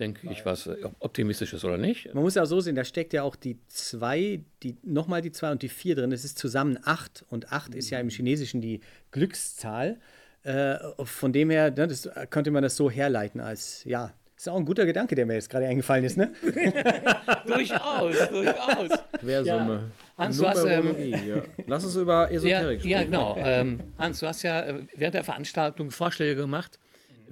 denke 0.00 0.28
ich, 0.30 0.44
was 0.44 0.66
äh, 0.66 0.76
Optimistisches 0.98 1.64
oder 1.64 1.76
nicht. 1.78 2.12
Man 2.14 2.24
muss 2.24 2.34
ja 2.34 2.42
auch 2.42 2.46
so 2.46 2.60
sehen, 2.60 2.74
da 2.74 2.84
steckt 2.84 3.12
ja 3.12 3.22
auch 3.22 3.36
die 3.36 3.58
2, 3.68 4.40
die, 4.62 4.76
nochmal 4.82 5.20
die 5.22 5.30
2 5.32 5.52
und 5.52 5.62
die 5.62 5.68
4 5.68 5.96
drin. 5.96 6.12
Es 6.12 6.24
ist 6.24 6.38
zusammen 6.38 6.78
8 6.84 7.24
und 7.28 7.52
8 7.52 7.74
ist 7.74 7.90
ja 7.90 8.00
im 8.00 8.08
Chinesischen 8.08 8.60
die 8.60 8.80
Glückszahl. 9.12 10.00
Äh, 10.42 10.76
von 11.04 11.32
dem 11.32 11.50
her, 11.50 11.70
ne, 11.70 11.86
das, 11.86 12.08
könnte 12.30 12.50
man 12.50 12.62
das 12.62 12.74
so 12.74 12.90
herleiten 12.90 13.40
als, 13.40 13.84
ja, 13.84 14.12
ist 14.34 14.48
auch 14.48 14.56
ein 14.56 14.64
guter 14.64 14.86
Gedanke, 14.86 15.14
der 15.14 15.26
mir 15.26 15.34
jetzt 15.34 15.50
gerade 15.50 15.66
eingefallen 15.66 16.02
ist, 16.02 16.16
ne? 16.16 16.32
durchaus, 17.46 18.16
durchaus. 18.30 18.88
Quersumme. 19.18 19.90
Hans, 20.16 20.38
du 20.38 20.48
hast, 20.48 20.64
ähm, 20.64 20.94
ja. 20.98 21.42
Lass 21.66 21.84
uns 21.84 21.94
über 21.96 22.30
Ja, 22.30 22.36
Esoterik 22.38 22.84
ja 22.86 22.98
sprechen. 23.00 23.10
genau. 23.10 23.36
Ähm, 23.38 23.80
Hans, 23.98 24.20
du 24.20 24.26
hast 24.26 24.42
ja 24.42 24.62
äh, 24.62 24.86
während 24.96 25.14
der 25.14 25.24
Veranstaltung 25.24 25.90
Vorschläge 25.90 26.36
gemacht, 26.36 26.78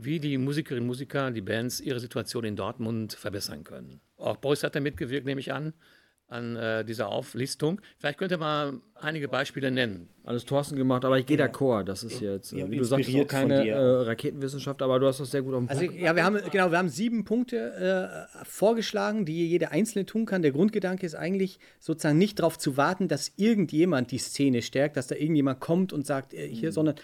wie 0.01 0.21
die 0.21 0.39
Musikerinnen 0.39 0.83
und 0.85 0.87
Musiker, 0.87 1.31
die 1.31 1.41
Bands 1.41 1.81
ihre 1.81 1.99
Situation 2.01 2.45
in 2.45 2.57
Dortmund 2.57 3.15
verbessern 3.15 3.65
können. 3.65 4.01
Auch 4.17 4.37
Boris 4.37 4.63
hat 4.63 4.75
da 4.77 4.81
mitgewirkt, 4.81 5.27
nehme 5.27 5.41
ich 5.41 5.53
an, 5.53 5.73
an 6.29 6.57
äh, 6.57 6.85
dieser 6.85 7.09
Auflistung. 7.09 7.81
Vielleicht 7.99 8.19
könnt 8.19 8.31
ihr 8.31 8.39
mal 8.39 8.81
einige 8.95 9.29
Beispiele 9.29 9.71
nennen. 9.71 10.09
Alles 10.25 10.45
Thorsten 10.45 10.77
gemacht, 10.77 11.05
aber 11.05 11.19
ich 11.19 11.27
gehe 11.27 11.39
d'accord. 11.39 11.85
Das 11.85 12.05
ist 12.05 12.21
jetzt, 12.21 12.53
äh, 12.53 12.59
Ja, 12.59 12.71
wie 12.71 12.77
du 12.77 12.85
sagst, 12.85 13.09
auch 13.15 13.27
keine 13.27 13.67
äh, 13.67 13.75
Raketenwissenschaft, 13.77 14.83
aber 14.83 15.01
du 15.01 15.07
hast 15.07 15.21
das 15.21 15.31
sehr 15.31 15.43
gut 15.43 15.55
auf 15.55 15.61
den 15.63 15.71
Also 15.71 15.87
Punkt 15.87 16.01
ja, 16.01 16.15
wir 16.15 16.25
haben 16.25 16.39
genau, 16.53 16.71
wir 16.71 16.79
haben 16.79 16.91
sieben 16.91 17.25
Punkte 17.25 18.29
äh, 18.37 18.45
vorgeschlagen, 18.45 19.25
die 19.25 19.49
jeder 19.49 19.73
Einzelne 19.73 20.05
tun 20.07 20.27
kann. 20.27 20.43
Der 20.43 20.53
Grundgedanke 20.53 21.07
ist 21.07 21.15
eigentlich 21.15 21.59
sozusagen 21.81 22.19
nicht 22.19 22.39
darauf 22.41 22.59
zu 22.59 22.77
warten, 22.77 23.09
dass 23.09 23.33
irgendjemand 23.37 24.11
die 24.11 24.19
Szene 24.19 24.63
stärkt, 24.63 24.97
dass 24.97 25.07
da 25.07 25.15
irgendjemand 25.17 25.61
kommt 25.61 25.93
und 25.93 26.07
sagt 26.07 26.35
äh, 26.35 26.47
hier, 26.47 26.73
sondern 26.73 26.97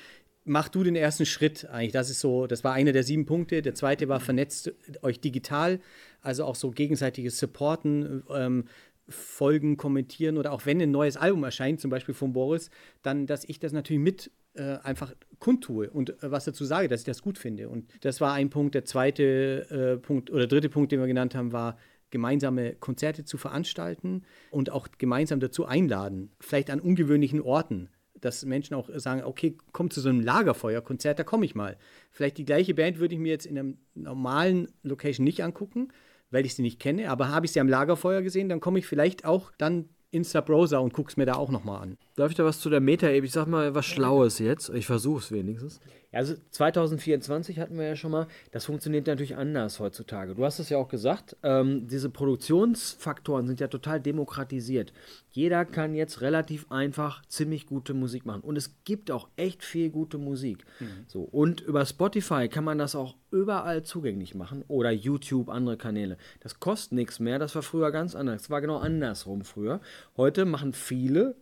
mach 0.45 0.69
du 0.69 0.83
den 0.83 0.97
ersten 0.97 1.27
Schritt 1.27 1.69
eigentlich. 1.71 1.93
Das 1.93 2.11
ist 2.11 2.21
so, 2.21 2.47
das 2.47 2.65
war 2.65 2.73
einer 2.73 2.93
der 2.93 3.03
sieben 3.03 3.27
Punkte. 3.27 3.63
Der 3.63 3.75
zweite 3.75 4.09
war 4.09 4.21
vernetzt 4.21 4.73
euch 5.03 5.21
digital, 5.21 5.81
also 6.21 6.45
auch 6.45 6.55
so 6.55 6.71
gegenseitiges 6.71 7.39
Supporten. 7.39 8.23
Ähm, 8.31 8.65
Folgen 9.09 9.77
kommentieren 9.77 10.39
oder 10.39 10.53
auch 10.53 10.65
wenn 10.65 10.81
ein 10.81 10.91
neues 10.91 11.17
Album 11.17 11.45
erscheint, 11.45 11.79
zum 11.79 11.91
Beispiel 11.91 12.15
von 12.15 12.33
Boris, 12.33 12.71
dann, 13.03 13.27
dass 13.27 13.45
ich 13.45 13.61
das 13.61 13.73
natürlich 13.73 14.01
mit 14.01 14.31
äh, 14.55 14.79
einfach 14.83 15.15
kundtue 15.39 15.91
und 15.91 16.11
äh, 16.23 16.31
was 16.31 16.45
dazu 16.45 16.65
sage, 16.65 16.89
dass 16.89 17.01
ich 17.01 17.07
das 17.07 17.21
gut 17.21 17.39
finde. 17.39 17.69
Und 17.69 17.93
das 18.01 18.21
war 18.21 18.33
ein 18.33 18.51
Punkt. 18.51 18.75
Der 18.75 18.85
zweite 18.85 19.97
äh, 19.99 20.01
Punkt 20.01 20.31
oder 20.31 20.47
dritte 20.47 20.71
Punkt, 20.71 20.93
den 20.93 21.01
wir 21.01 21.07
genannt 21.07 21.35
haben, 21.35 21.53
war 21.53 21.77
gemeinsame 22.11 22.75
Konzerte 22.77 23.25
zu 23.25 23.37
veranstalten 23.37 24.23
und 24.51 24.71
auch 24.71 24.89
gemeinsam 24.99 25.41
dazu 25.41 25.67
einladen, 25.67 26.31
vielleicht 26.39 26.71
an 26.71 26.81
ungewöhnlichen 26.81 27.41
Orten 27.41 27.91
dass 28.25 28.45
Menschen 28.45 28.75
auch 28.75 28.89
sagen, 28.95 29.23
okay, 29.25 29.57
komm 29.73 29.91
zu 29.91 30.01
so 30.01 30.09
einem 30.09 30.21
Lagerfeuerkonzert, 30.21 31.19
da 31.19 31.25
komme 31.25 31.45
ich 31.45 31.55
mal. 31.55 31.77
Vielleicht 32.11 32.39
die 32.39 32.45
gleiche 32.45 32.75
Band 32.75 32.99
würde 32.99 33.15
ich 33.15 33.21
mir 33.21 33.31
jetzt 33.31 33.47
in 33.47 33.59
einem 33.59 33.79
normalen 33.95 34.69
Location 34.83 35.25
nicht 35.25 35.43
angucken, 35.43 35.89
weil 36.31 36.47
ich 36.47 36.55
sie 36.55 36.63
nicht 36.63 36.81
kenne, 36.81 37.11
aber 37.11 37.29
habe 37.29 37.47
ich 37.47 37.53
sie 37.53 37.61
am 37.61 37.69
Lagerfeuer 37.69 38.23
gesehen, 38.23 38.49
dann 38.49 38.61
komme 38.61 38.79
ich 38.79 38.87
vielleicht 38.87 39.25
auch 39.25 39.53
dann 39.59 39.89
ins 40.11 40.33
Browser 40.33 40.81
und 40.81 40.93
gucke 40.93 41.11
es 41.11 41.17
mir 41.17 41.27
da 41.27 41.35
auch 41.35 41.51
nochmal 41.51 41.83
an. 41.83 41.99
Darf 42.15 42.31
ich 42.31 42.37
da 42.37 42.45
was 42.45 42.61
zu 42.61 42.71
der 42.71 42.81
Meta-App? 42.81 43.25
Ich 43.25 43.33
sag 43.33 43.47
mal 43.47 43.75
was 43.75 43.85
Schlaues 43.85 44.39
jetzt. 44.39 44.69
Ich 44.71 44.87
versuche 44.87 45.19
es 45.19 45.81
Also 46.15 46.35
2024 46.51 47.59
hatten 47.59 47.79
wir 47.79 47.87
ja 47.87 47.97
schon 47.97 48.11
mal. 48.11 48.27
Das 48.53 48.65
funktioniert 48.65 49.07
natürlich 49.07 49.37
anders 49.37 49.81
heutzutage. 49.81 50.35
Du 50.35 50.45
hast 50.45 50.59
es 50.59 50.69
ja 50.69 50.79
auch 50.79 50.89
gesagt. 50.89 51.37
Ähm, 51.43 51.87
diese 51.89 52.11
Produktionsfaktoren 52.11 53.47
sind 53.47 53.61
ja 53.61 53.69
total 53.69 54.01
demokratisiert. 54.01 54.93
Jeder 55.31 55.65
kann 55.65 55.95
jetzt 55.95 56.21
relativ 56.21 56.71
einfach 56.71 57.23
ziemlich 57.27 57.67
gute 57.67 57.95
Musik 57.95 58.25
machen. 58.25 58.43
Und 58.43 58.57
es 58.57 58.77
gibt 58.85 59.11
auch 59.11 59.29
echt 59.37 59.65
viel 59.65 59.91
gute 59.91 60.19
Musik. 60.19 60.65
Mhm. 60.81 60.87
So, 61.09 61.23
und 61.23 61.61
über 61.61 61.85
Spotify 61.85 62.49
kann 62.49 62.65
man 62.65 62.79
das 62.79 62.95
auch 62.95 63.17
überall 63.31 63.83
zugänglich 63.83 64.35
machen. 64.35 64.65
Oder 64.69 64.93
YouTube, 64.93 65.49
andere 65.49 65.77
Kanäle. 65.77 66.17
Das 66.41 66.61
kostet 66.61 66.93
nichts 66.93 67.19
mehr. 67.19 67.39
Das 67.39 67.55
war 67.55 67.63
früher 67.63 67.91
ganz 67.91 68.15
anders. 68.15 68.43
Das 68.43 68.51
war 68.51 68.61
genau 68.61 68.79
andersrum 68.79 69.45
früher. 69.45 69.81
Heute 70.17 70.45
machen 70.45 70.73
viele 70.73 71.35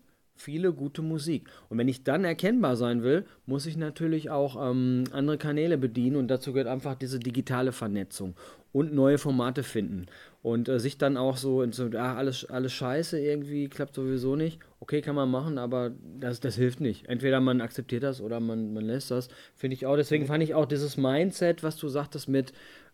viele 0.43 0.73
gute 0.73 1.03
Musik. 1.03 1.49
Und 1.69 1.79
wenn 1.79 1.89
ich 1.89 2.05
dann 2.05 2.25
erkennbar 2.25 2.77
sein 2.77 3.03
will, 3.03 3.25
muss 3.47 3.67
ich 3.67 3.77
natürlich 3.77 4.31
auch 4.31 4.71
ähm, 4.71 5.05
andere 5.13 5.39
Kanäle 5.39 5.79
bedienen 5.79 6.17
und 6.17 6.29
dazu 6.29 6.53
gehört 6.53 6.69
einfach 6.69 6.95
diese 6.95 7.19
digitale 7.19 7.73
Vernetzung 7.73 8.35
und 8.73 8.93
neue 8.95 9.19
Formate 9.19 9.63
finden. 9.63 10.07
Und 10.43 10.69
äh, 10.69 10.81
sich 10.81 10.99
dann 10.99 11.17
auch 11.17 11.37
so, 11.37 11.71
so 11.71 11.89
ah, 11.95 12.17
alles, 12.17 12.45
alles 12.47 12.73
scheiße 12.73 13.21
irgendwie, 13.21 13.69
klappt 13.69 13.95
sowieso 13.95 14.35
nicht. 14.35 14.59
Okay, 14.81 15.01
kann 15.01 15.15
man 15.15 15.31
machen, 15.31 15.57
aber 15.59 15.93
das, 16.19 16.41
das 16.41 16.57
hilft 16.57 16.81
nicht. 16.81 17.07
Entweder 17.07 17.41
man 17.41 17.61
akzeptiert 17.61 18.03
das 18.03 18.21
oder 18.21 18.41
man, 18.41 18.75
man 18.75 18.85
lässt 18.85 19.13
das. 19.13 19.29
Finde 19.55 19.75
ich 19.75 19.87
auch. 19.87 19.97
Deswegen 19.97 20.27
fand 20.27 20.43
ich 20.43 20.55
auch 20.55 20.67
dieses 20.67 20.97
Mindset, 20.97 21.63
was 21.63 21.77
du 21.77 21.89
sagtest 21.89 22.29
mit, 22.29 22.53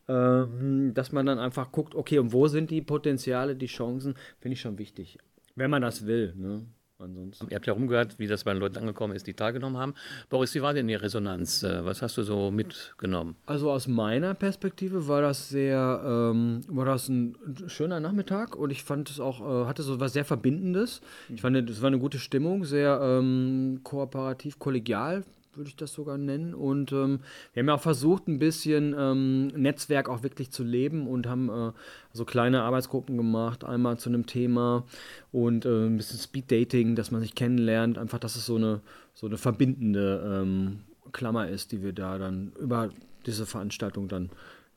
äh, 0.08 0.44
dass 0.92 1.12
man 1.12 1.24
dann 1.24 1.38
einfach 1.38 1.72
guckt, 1.72 1.94
okay, 1.94 2.18
und 2.18 2.32
wo 2.34 2.48
sind 2.48 2.70
die 2.70 2.82
Potenziale, 2.82 3.56
die 3.56 3.66
Chancen, 3.66 4.14
finde 4.40 4.54
ich 4.54 4.61
schon 4.61 4.78
wichtig. 4.78 5.18
Wenn 5.54 5.70
man 5.70 5.82
das 5.82 6.06
will. 6.06 6.34
Ne? 6.37 6.66
Ansonsten. 7.00 7.46
Ihr 7.48 7.54
habt 7.54 7.66
ja 7.66 7.72
rumgehört, 7.72 8.18
wie 8.18 8.26
das 8.26 8.42
bei 8.42 8.52
den 8.52 8.58
Leuten 8.58 8.76
angekommen 8.76 9.14
ist, 9.14 9.26
die 9.28 9.34
teilgenommen 9.34 9.76
haben. 9.78 9.94
Boris, 10.30 10.52
wie 10.56 10.62
war 10.62 10.74
denn 10.74 10.88
die 10.88 10.96
Resonanz? 10.96 11.62
Äh, 11.62 11.84
was 11.84 12.02
hast 12.02 12.16
du 12.16 12.24
so 12.24 12.50
mitgenommen? 12.50 13.37
Also 13.46 13.70
aus 13.70 13.87
meiner 13.87 14.34
Perspektive 14.34 15.06
war 15.06 15.22
das 15.22 15.48
sehr, 15.48 16.02
ähm, 16.04 16.62
war 16.66 16.87
das 16.87 17.08
ein 17.08 17.37
schöner 17.68 18.00
Nachmittag 18.00 18.56
und 18.56 18.70
ich 18.70 18.82
fand 18.82 19.11
es 19.11 19.20
auch, 19.20 19.40
äh, 19.40 19.66
hatte 19.66 19.84
so 19.84 20.00
was 20.00 20.12
sehr 20.12 20.24
Verbindendes. 20.24 21.00
Ich 21.28 21.40
fand, 21.40 21.56
es 21.70 21.80
war 21.82 21.87
eine 21.87 22.00
gute 22.00 22.18
Stimmung, 22.18 22.64
sehr 22.64 23.00
ähm, 23.00 23.80
kooperativ, 23.84 24.58
kollegial 24.58 25.24
würde 25.58 25.68
ich 25.68 25.76
das 25.76 25.92
sogar 25.92 26.16
nennen. 26.16 26.54
Und 26.54 26.92
ähm, 26.92 27.20
wir 27.52 27.60
haben 27.60 27.68
ja 27.68 27.74
auch 27.74 27.82
versucht, 27.82 28.28
ein 28.28 28.38
bisschen 28.38 28.94
ähm, 28.98 29.48
Netzwerk 29.48 30.08
auch 30.08 30.22
wirklich 30.22 30.50
zu 30.50 30.64
leben 30.64 31.06
und 31.06 31.26
haben 31.26 31.50
äh, 31.50 31.72
so 32.12 32.24
kleine 32.24 32.62
Arbeitsgruppen 32.62 33.16
gemacht, 33.16 33.64
einmal 33.64 33.98
zu 33.98 34.08
einem 34.08 34.24
Thema 34.24 34.84
und 35.32 35.66
äh, 35.66 35.86
ein 35.86 35.96
bisschen 35.96 36.18
Speed 36.18 36.50
Dating, 36.50 36.96
dass 36.96 37.10
man 37.10 37.20
sich 37.20 37.34
kennenlernt. 37.34 37.98
Einfach, 37.98 38.18
dass 38.18 38.36
es 38.36 38.46
so 38.46 38.56
eine, 38.56 38.80
so 39.12 39.26
eine 39.26 39.36
verbindende 39.36 40.40
ähm, 40.42 40.80
Klammer 41.12 41.48
ist, 41.48 41.72
die 41.72 41.82
wir 41.82 41.92
da 41.92 42.18
dann 42.18 42.52
über 42.58 42.90
diese 43.26 43.44
Veranstaltung 43.44 44.08
dann 44.08 44.30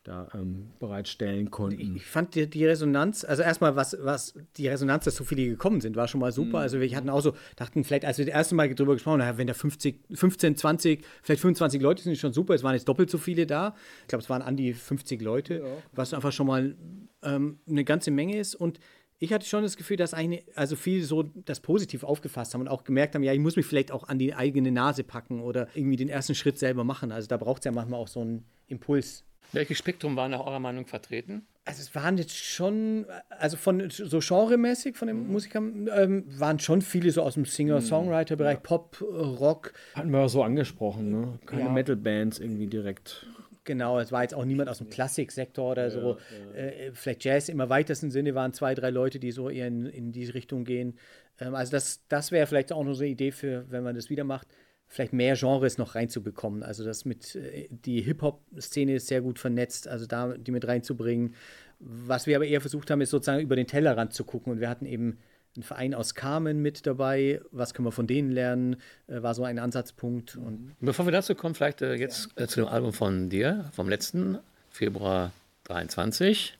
da 0.03 0.27
ähm, 0.33 0.71
bereitstellen 0.79 1.51
konnten. 1.51 1.95
Ich 1.95 2.05
fand 2.05 2.33
die, 2.33 2.49
die, 2.49 2.65
Resonanz, 2.65 3.23
also 3.23 3.43
erstmal, 3.43 3.75
was, 3.75 3.95
was 4.01 4.33
die 4.57 4.67
Resonanz, 4.67 5.05
dass 5.05 5.15
so 5.15 5.23
viele 5.23 5.47
gekommen 5.47 5.79
sind, 5.79 5.95
war 5.95 6.07
schon 6.07 6.19
mal 6.19 6.31
super. 6.31 6.49
Mhm. 6.49 6.55
Also 6.55 6.79
wir 6.79 6.95
hatten 6.95 7.09
auch 7.09 7.21
so, 7.21 7.33
dachten 7.55 7.83
vielleicht, 7.83 8.05
als 8.05 8.17
wir 8.17 8.25
das 8.25 8.33
erste 8.33 8.55
Mal 8.55 8.73
darüber 8.73 8.93
gesprochen 8.93 9.23
haben, 9.23 9.37
wenn 9.37 9.47
da 9.47 9.53
50, 9.53 9.99
15, 10.11 10.55
20, 10.55 11.05
vielleicht 11.21 11.41
25 11.41 11.81
Leute 11.81 12.03
sind, 12.03 12.13
ist 12.13 12.19
schon 12.19 12.33
super. 12.33 12.55
Es 12.55 12.63
waren 12.63 12.73
jetzt 12.73 12.87
doppelt 12.87 13.09
so 13.11 13.19
viele 13.19 13.45
da. 13.45 13.75
Ich 14.01 14.07
glaube, 14.07 14.23
es 14.23 14.29
waren 14.29 14.41
an 14.41 14.57
die 14.57 14.73
50 14.73 15.21
Leute, 15.21 15.55
ja. 15.55 15.65
was 15.91 16.13
einfach 16.13 16.31
schon 16.31 16.47
mal 16.47 16.75
ähm, 17.23 17.59
eine 17.69 17.83
ganze 17.83 18.09
Menge 18.09 18.37
ist. 18.37 18.55
Und 18.55 18.79
ich 19.21 19.31
hatte 19.31 19.45
schon 19.45 19.61
das 19.61 19.77
Gefühl, 19.77 19.97
dass 19.97 20.15
eine, 20.15 20.41
also 20.55 20.75
viele 20.75 21.05
so 21.05 21.21
das 21.21 21.59
positiv 21.59 22.03
aufgefasst 22.03 22.55
haben 22.55 22.61
und 22.61 22.67
auch 22.67 22.83
gemerkt 22.83 23.13
haben, 23.13 23.21
ja, 23.21 23.31
ich 23.31 23.39
muss 23.39 23.55
mich 23.55 23.67
vielleicht 23.67 23.91
auch 23.91 24.09
an 24.09 24.17
die 24.17 24.33
eigene 24.33 24.71
Nase 24.71 25.03
packen 25.03 25.41
oder 25.41 25.67
irgendwie 25.75 25.95
den 25.95 26.09
ersten 26.09 26.33
Schritt 26.33 26.57
selber 26.57 26.83
machen. 26.83 27.11
Also 27.11 27.27
da 27.27 27.37
braucht 27.37 27.59
es 27.59 27.65
ja 27.65 27.71
manchmal 27.71 27.99
auch 27.99 28.07
so 28.07 28.21
einen 28.21 28.45
Impuls. 28.67 29.23
Welches 29.51 29.77
Spektrum 29.77 30.15
war 30.15 30.27
nach 30.27 30.39
eurer 30.39 30.59
Meinung 30.59 30.87
vertreten? 30.87 31.45
Also 31.65 31.83
es 31.83 31.93
waren 31.93 32.17
jetzt 32.17 32.35
schon, 32.35 33.05
also 33.29 33.57
von 33.57 33.91
so 33.91 34.17
genremäßig 34.17 34.97
von 34.97 35.07
den 35.07 35.27
mhm. 35.27 35.31
Musikern, 35.31 35.87
ähm, 35.95 36.23
waren 36.39 36.57
schon 36.57 36.81
viele 36.81 37.11
so 37.11 37.21
aus 37.21 37.35
dem 37.35 37.45
Singer-Songwriter-Bereich, 37.45 38.55
ja. 38.55 38.59
Pop, 38.59 38.99
Rock. 39.01 39.73
Hatten 39.93 40.09
wir 40.09 40.21
ja 40.21 40.29
so 40.29 40.41
angesprochen, 40.41 41.11
ne? 41.11 41.39
Keine 41.45 41.65
ja. 41.65 41.69
Metal-Bands 41.69 42.39
irgendwie 42.39 42.65
direkt. 42.65 43.27
Genau, 43.63 43.99
es 43.99 44.11
war 44.11 44.23
jetzt 44.23 44.33
auch 44.33 44.45
niemand 44.45 44.69
aus 44.69 44.79
dem 44.79 44.89
Klassiksektor 44.89 45.71
oder 45.71 45.91
so. 45.91 46.17
Ja, 46.53 46.59
äh, 46.59 46.91
vielleicht 46.93 47.23
Jazz 47.23 47.47
im 47.47 47.59
weitesten 47.59 48.09
Sinne 48.09 48.33
waren 48.33 48.53
zwei, 48.53 48.73
drei 48.73 48.89
Leute, 48.89 49.19
die 49.19 49.31
so 49.31 49.49
eher 49.49 49.67
in, 49.67 49.85
in 49.85 50.11
diese 50.11 50.33
Richtung 50.33 50.63
gehen. 50.63 50.97
Ähm, 51.39 51.53
also 51.53 51.71
das, 51.71 52.05
das 52.07 52.31
wäre 52.31 52.47
vielleicht 52.47 52.73
auch 52.73 52.83
noch 52.83 52.93
so 52.93 53.03
eine 53.03 53.11
Idee 53.11 53.31
für, 53.31 53.69
wenn 53.69 53.83
man 53.83 53.95
das 53.95 54.09
wieder 54.09 54.23
macht 54.23 54.47
vielleicht 54.91 55.13
mehr 55.13 55.35
Genres 55.37 55.77
noch 55.77 55.95
reinzubekommen. 55.95 56.63
Also 56.63 56.83
das 56.83 57.05
mit 57.05 57.35
äh, 57.35 57.69
die 57.69 58.01
Hip-Hop-Szene 58.01 58.95
ist 58.95 59.07
sehr 59.07 59.21
gut 59.21 59.39
vernetzt, 59.39 59.87
also 59.87 60.05
da 60.05 60.37
die 60.37 60.51
mit 60.51 60.67
reinzubringen. 60.67 61.33
Was 61.79 62.27
wir 62.27 62.35
aber 62.35 62.45
eher 62.45 62.59
versucht 62.59 62.91
haben, 62.91 62.99
ist 62.99 63.09
sozusagen 63.09 63.41
über 63.41 63.55
den 63.55 63.67
Tellerrand 63.67 64.13
zu 64.13 64.25
gucken. 64.25 64.51
Und 64.51 64.59
wir 64.59 64.69
hatten 64.69 64.85
eben 64.85 65.17
einen 65.55 65.63
Verein 65.63 65.93
aus 65.93 66.15
Carmen 66.15 66.61
mit 66.61 66.85
dabei. 66.87 67.41
Was 67.51 67.73
können 67.73 67.85
wir 67.87 67.91
von 67.91 68.07
denen 68.07 68.31
lernen? 68.31 68.77
Äh, 69.07 69.21
war 69.21 69.33
so 69.33 69.43
ein 69.43 69.59
Ansatzpunkt. 69.59 70.35
Und 70.35 70.75
Bevor 70.79 71.05
wir 71.05 71.11
dazu 71.11 71.35
kommen, 71.35 71.55
vielleicht 71.55 71.81
äh, 71.81 71.95
jetzt 71.95 72.29
äh, 72.35 72.47
zu 72.47 72.61
dem 72.61 72.69
Album 72.69 72.93
von 72.93 73.29
dir, 73.29 73.69
vom 73.73 73.89
letzten 73.89 74.39
Februar 74.69 75.31
23. 75.65 76.57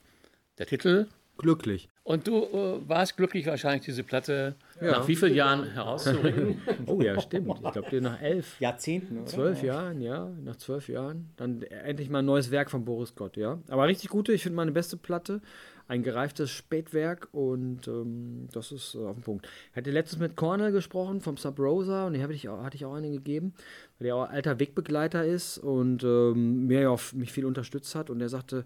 Der 0.58 0.65
Titel 0.65 1.08
Glücklich. 1.38 1.89
Und 2.04 2.27
du 2.27 2.43
äh, 2.43 2.89
warst 2.89 3.15
glücklich, 3.15 3.45
wahrscheinlich 3.45 3.86
diese 3.86 4.04
Platte 4.04 4.56
ja. 4.82 4.91
nach 4.91 5.08
wie 5.08 5.15
vielen 5.15 5.36
Jahren 5.36 5.71
herauszubringen? 5.71 6.62
oh 6.88 7.01
ja, 7.01 7.19
stimmt. 7.19 7.47
Ich 7.63 7.71
glaube, 7.71 8.01
nach 8.01 8.21
elf 8.21 8.60
Jahrzehnten, 8.60 9.19
oder? 9.19 9.25
Zwölf 9.27 9.63
Jahren, 9.63 10.01
ja. 10.01 10.30
Nach 10.43 10.56
zwölf 10.56 10.89
Jahren. 10.89 11.30
Dann 11.38 11.62
endlich 11.62 12.10
mal 12.10 12.19
ein 12.19 12.25
neues 12.25 12.51
Werk 12.51 12.71
von 12.71 12.86
Boris 12.86 13.15
Gott, 13.15 13.38
ja. 13.38 13.60
Aber 13.69 13.88
richtig 13.88 14.10
gute, 14.10 14.34
ich 14.34 14.43
finde 14.43 14.56
meine 14.56 14.71
beste 14.71 14.97
Platte. 14.97 15.41
Ein 15.91 16.04
gereiftes 16.04 16.51
Spätwerk 16.51 17.27
und 17.34 17.86
ähm, 17.89 18.47
das 18.54 18.71
ist 18.71 18.95
äh, 18.95 18.99
auf 18.99 19.15
dem 19.15 19.23
Punkt. 19.23 19.45
Ich 19.71 19.75
hatte 19.75 19.91
letztens 19.91 20.21
mit 20.21 20.38
Cornell 20.38 20.71
gesprochen 20.71 21.19
vom 21.19 21.36
Sub 21.36 21.60
Rosa 21.60 22.08
und 22.08 22.13
die 22.13 22.23
ich 22.34 22.47
auch, 22.47 22.63
hatte 22.63 22.77
ich 22.77 22.86
auch 22.86 22.93
einen 22.93 23.12
gegeben, 23.12 23.54
weil 23.99 24.06
der 24.06 24.15
auch 24.15 24.30
alter 24.30 24.58
Wegbegleiter 24.58 25.25
ist 25.25 25.58
und 25.58 26.06
ähm, 26.06 26.67
mir 26.67 26.80
ja 26.84 26.89
auch 26.91 27.01
mich 27.12 27.34
viel 27.34 27.45
unterstützt 27.45 27.93
hat 27.93 28.10
und 28.10 28.19
der 28.19 28.30
sagte, 28.30 28.60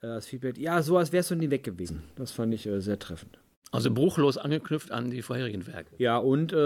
äh, 0.00 0.08
das 0.08 0.26
Feedback, 0.26 0.58
ja, 0.58 0.82
so 0.82 0.96
als 0.96 1.12
wärst 1.12 1.30
du 1.30 1.36
nie 1.36 1.48
weg 1.48 1.62
gewesen. 1.62 2.02
Das 2.16 2.32
fand 2.32 2.52
ich 2.52 2.66
äh, 2.66 2.80
sehr 2.80 2.98
treffend. 2.98 3.38
Also 3.70 3.92
bruchlos 3.92 4.36
angeknüpft 4.36 4.90
an 4.90 5.10
die 5.10 5.22
vorherigen 5.22 5.64
Werke. 5.68 5.94
Ja, 5.98 6.18
und 6.18 6.52
äh, 6.52 6.56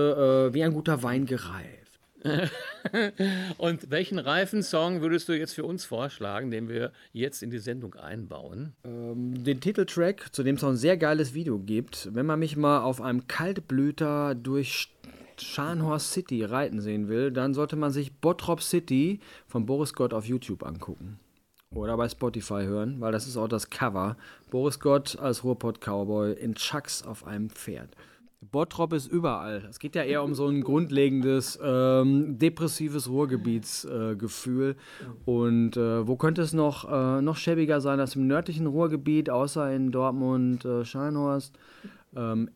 äh 0.47 0.55
wie 0.55 0.65
ein 0.65 0.73
guter 0.73 1.03
Wein 1.03 1.27
gereift. 1.27 1.82
und 3.59 3.91
welchen 3.91 4.19
reifen 4.19 4.63
Song 4.63 5.01
würdest 5.01 5.29
du 5.29 5.37
jetzt 5.37 5.55
für 5.55 5.65
uns 5.65 5.85
vorschlagen, 5.85 6.51
den 6.51 6.69
wir 6.69 6.93
jetzt 7.13 7.43
in 7.43 7.51
die 7.51 7.59
Sendung 7.59 7.95
einbauen? 7.95 8.73
Ähm, 8.85 9.43
den 9.43 9.61
Titeltrack, 9.61 10.33
zu 10.33 10.43
dem 10.43 10.57
es 10.57 10.65
auch 10.65 10.71
ein 10.71 10.77
sehr 10.77 10.97
geiles 10.97 11.35
Video 11.35 11.59
gibt. 11.59 12.09
Wenn 12.13 12.27
man 12.27 12.39
mich 12.39 12.57
mal 12.57 12.81
auf 12.81 13.01
einem 13.01 13.27
Kaltblüter 13.27 14.35
durch 14.35 14.89
Scharnhorst 15.39 16.13
City 16.13 16.45
reiten 16.45 16.81
sehen 16.81 17.09
will, 17.09 17.31
dann 17.31 17.55
sollte 17.55 17.77
man 17.77 17.91
sich 17.91 18.15
Bottrop 18.21 18.63
City 18.63 19.21
von 19.47 19.67
Boris 19.67 19.93
Gott 19.93 20.15
auf 20.15 20.27
YouTube 20.27 20.65
angucken. 20.65 21.19
Oder 21.75 21.97
bei 21.97 22.09
Spotify 22.09 22.65
hören, 22.65 23.01
weil 23.01 23.13
das 23.13 23.27
ist 23.27 23.37
auch 23.37 23.49
das 23.49 23.71
Cover. 23.71 24.17
Boris 24.51 24.79
Gott 24.79 25.19
als 25.19 25.43
Ruhrpott-Cowboy 25.43 26.35
in 26.35 26.55
Chucks 26.55 27.03
auf 27.03 27.27
einem 27.27 27.49
Pferd. 27.49 27.89
Bottrop 28.51 28.93
ist 28.93 29.07
überall. 29.07 29.65
Es 29.71 29.79
geht 29.79 29.95
ja 29.95 30.03
eher 30.03 30.25
um 30.25 30.35
so 30.35 30.49
ein 30.49 30.63
grundlegendes 30.63 31.59
ähm, 31.63 32.39
depressives 32.39 33.09
Ruhrgebietsgefühl. 33.09 34.71
Äh, 34.73 35.31
Und 35.31 35.77
äh, 35.77 36.07
wo 36.07 36.17
könnte 36.17 36.43
es 36.43 36.53
noch, 36.53 36.91
äh, 36.91 37.23
noch 37.23 37.37
schäbiger 37.37 37.81
sein 37.81 38.01
als 38.01 38.17
im 38.17 38.27
nördlichen 38.27 38.67
Ruhrgebiet, 38.67 39.31
außer 39.31 39.73
in 39.73 39.93
Dortmund, 39.93 40.65
äh, 40.65 40.85
Scheinhorst? 40.85 41.57
Ähm, 42.17 42.51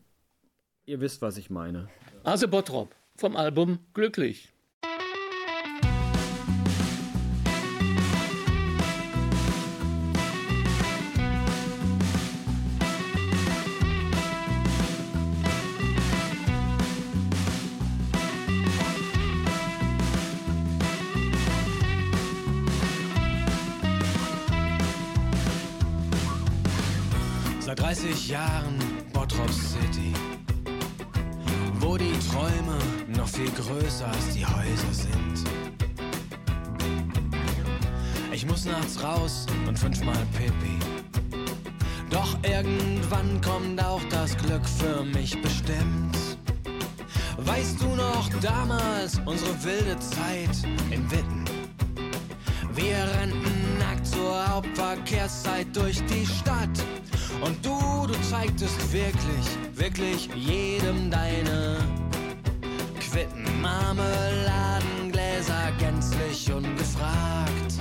ihr 0.85 0.99
wisst, 0.99 1.21
was 1.21 1.37
ich 1.37 1.49
meine. 1.49 1.87
Also 2.23 2.49
Bottrop 2.49 2.93
vom 3.15 3.37
Album 3.37 3.79
Glücklich. 3.93 4.53
Unsere 49.37 49.63
wilde 49.63 49.95
Zeit 49.99 50.49
in 50.89 51.11
Witten? 51.11 51.45
Wir 52.73 52.97
rannten 52.97 53.77
nackt 53.77 54.07
zur 54.07 54.47
Hauptverkehrszeit 54.47 55.67
durch 55.75 56.03
die 56.05 56.25
Stadt. 56.25 56.83
Und 57.41 57.63
du, 57.63 58.07
du 58.07 58.19
zeigtest 58.21 58.91
wirklich, 58.91 59.45
wirklich 59.75 60.27
jedem 60.35 61.11
deine 61.11 61.77
Quitten, 62.99 63.45
Marmeladengläser 63.61 65.71
gänzlich 65.77 66.51
ungefragt. 66.51 67.75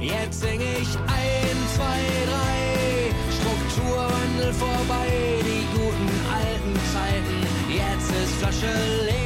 Jetzt 0.00 0.40
sing 0.40 0.60
ich 0.60 0.96
ein, 0.96 1.56
zwei, 1.76 2.00
drei, 2.26 3.14
Strukturwandel 3.38 4.52
vorbei, 4.52 5.38
die 5.42 5.64
guten 5.76 6.10
alten 6.32 6.74
Zeiten, 6.92 7.46
jetzt 7.68 8.10
ist 8.10 8.34
Flasche 8.40 8.74
leer. 9.04 9.25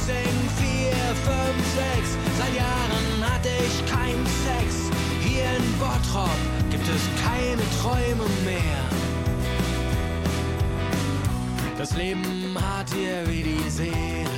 Ich 0.00 0.06
sing 0.06 0.48
vier, 0.56 0.96
fünf, 1.24 1.62
sechs, 1.76 2.16
seit 2.38 2.54
Jahren 2.56 3.22
hatte 3.22 3.50
ich 3.66 3.92
keinen 3.92 4.24
Sex. 4.24 4.90
Hier 5.22 5.44
in 5.58 5.78
Bottrop 5.78 6.40
gibt 6.70 6.88
es 6.88 7.02
keine 7.22 7.60
Träume 7.82 8.24
mehr. 8.46 8.80
Das 11.76 11.94
Leben 11.96 12.56
hart 12.58 12.90
hier 12.94 13.26
wie 13.26 13.42
die 13.42 13.68
Seele. 13.68 14.30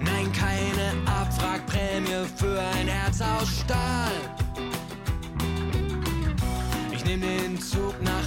Nein, 0.00 0.32
keine 0.32 0.92
Abwrackprämie 1.06 2.26
für 2.36 2.60
ein 2.78 2.86
Herz 2.86 3.20
aus 3.20 3.48
Stahl. 3.64 4.12
Ich 6.92 7.04
nehm 7.04 7.20
den 7.20 7.60
Zug 7.60 8.00
nach 8.00 8.25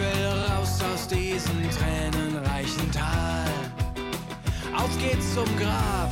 will 0.00 0.32
raus 0.48 0.78
aus 0.92 1.06
diesem 1.06 1.60
tränenreichen 1.70 2.90
Tal. 2.90 3.50
Auf 4.74 4.90
geht's 4.98 5.34
zum 5.34 5.48
Grab, 5.56 6.10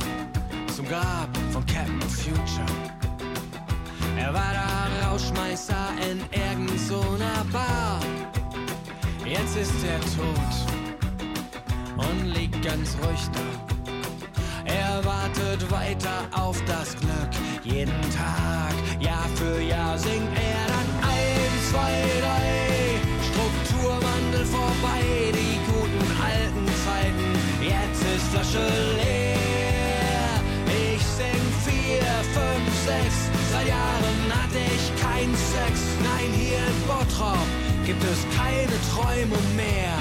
zum 0.75 0.87
Grab 0.87 1.29
von 1.51 1.65
Captain 1.65 2.01
Future. 2.01 2.65
Er 4.17 4.33
war 4.33 4.51
der 4.53 5.07
Rauschmeißer 5.07 5.87
in 6.09 6.19
irgend 6.31 6.69
Bar. 7.51 7.99
Jetzt 9.25 9.57
ist 9.57 9.83
er 9.83 9.99
tot 10.01 10.55
und 11.97 12.25
liegt 12.27 12.61
ganz 12.63 12.95
ruhig 13.01 13.27
da. 13.33 14.71
Er 14.71 15.03
wartet 15.03 15.71
weiter 15.71 16.27
auf 16.31 16.61
das 16.65 16.95
Glück 16.95 17.33
jeden 17.63 18.01
Tag. 18.11 18.73
Jahr 18.99 19.27
für 19.35 19.59
Jahr 19.61 19.97
singt 19.97 20.35
er 20.35 20.67
dann 20.67 21.09
ein, 21.09 21.71
zwei, 21.71 22.21
drei. 22.21 22.58
Vorbei, 24.51 25.31
die 25.31 25.59
guten 25.69 26.05
alten 26.21 26.65
Zeiten. 26.85 27.29
Jetzt 27.61 28.01
ist 28.15 28.27
Flasche 28.31 28.65
leer. 28.97 30.29
Ich 30.67 31.03
sing 31.17 31.41
vier, 31.65 32.05
fünf, 32.33 32.69
sechs. 32.85 33.17
Seit 33.51 33.67
Jahren 33.67 34.19
hatte 34.29 34.59
ich 34.75 35.01
keinen 35.01 35.35
Sex. 35.35 35.73
Nein, 36.03 36.31
hier 36.33 36.57
in 36.57 36.79
Bottrop 36.87 37.47
gibt 37.85 38.03
es 38.03 38.25
keine 38.35 38.77
Träume 38.91 39.37
mehr. 39.55 39.97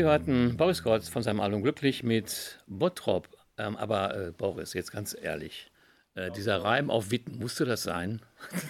Wir 0.00 0.06
hörten 0.06 0.56
Boris 0.56 0.82
Gotz 0.82 1.10
von 1.10 1.22
seinem 1.22 1.40
Album 1.40 1.62
Glücklich 1.62 2.02
mit 2.02 2.58
Bottrop. 2.66 3.28
Ähm, 3.58 3.76
aber 3.76 4.28
äh, 4.28 4.32
Boris, 4.32 4.72
jetzt 4.72 4.92
ganz 4.92 5.14
ehrlich, 5.14 5.70
äh, 6.14 6.30
dieser 6.32 6.62
Reim 6.62 6.90
auf 6.90 7.10
Witten, 7.10 7.38
musste 7.38 7.64
das 7.64 7.82
sein? 7.82 8.20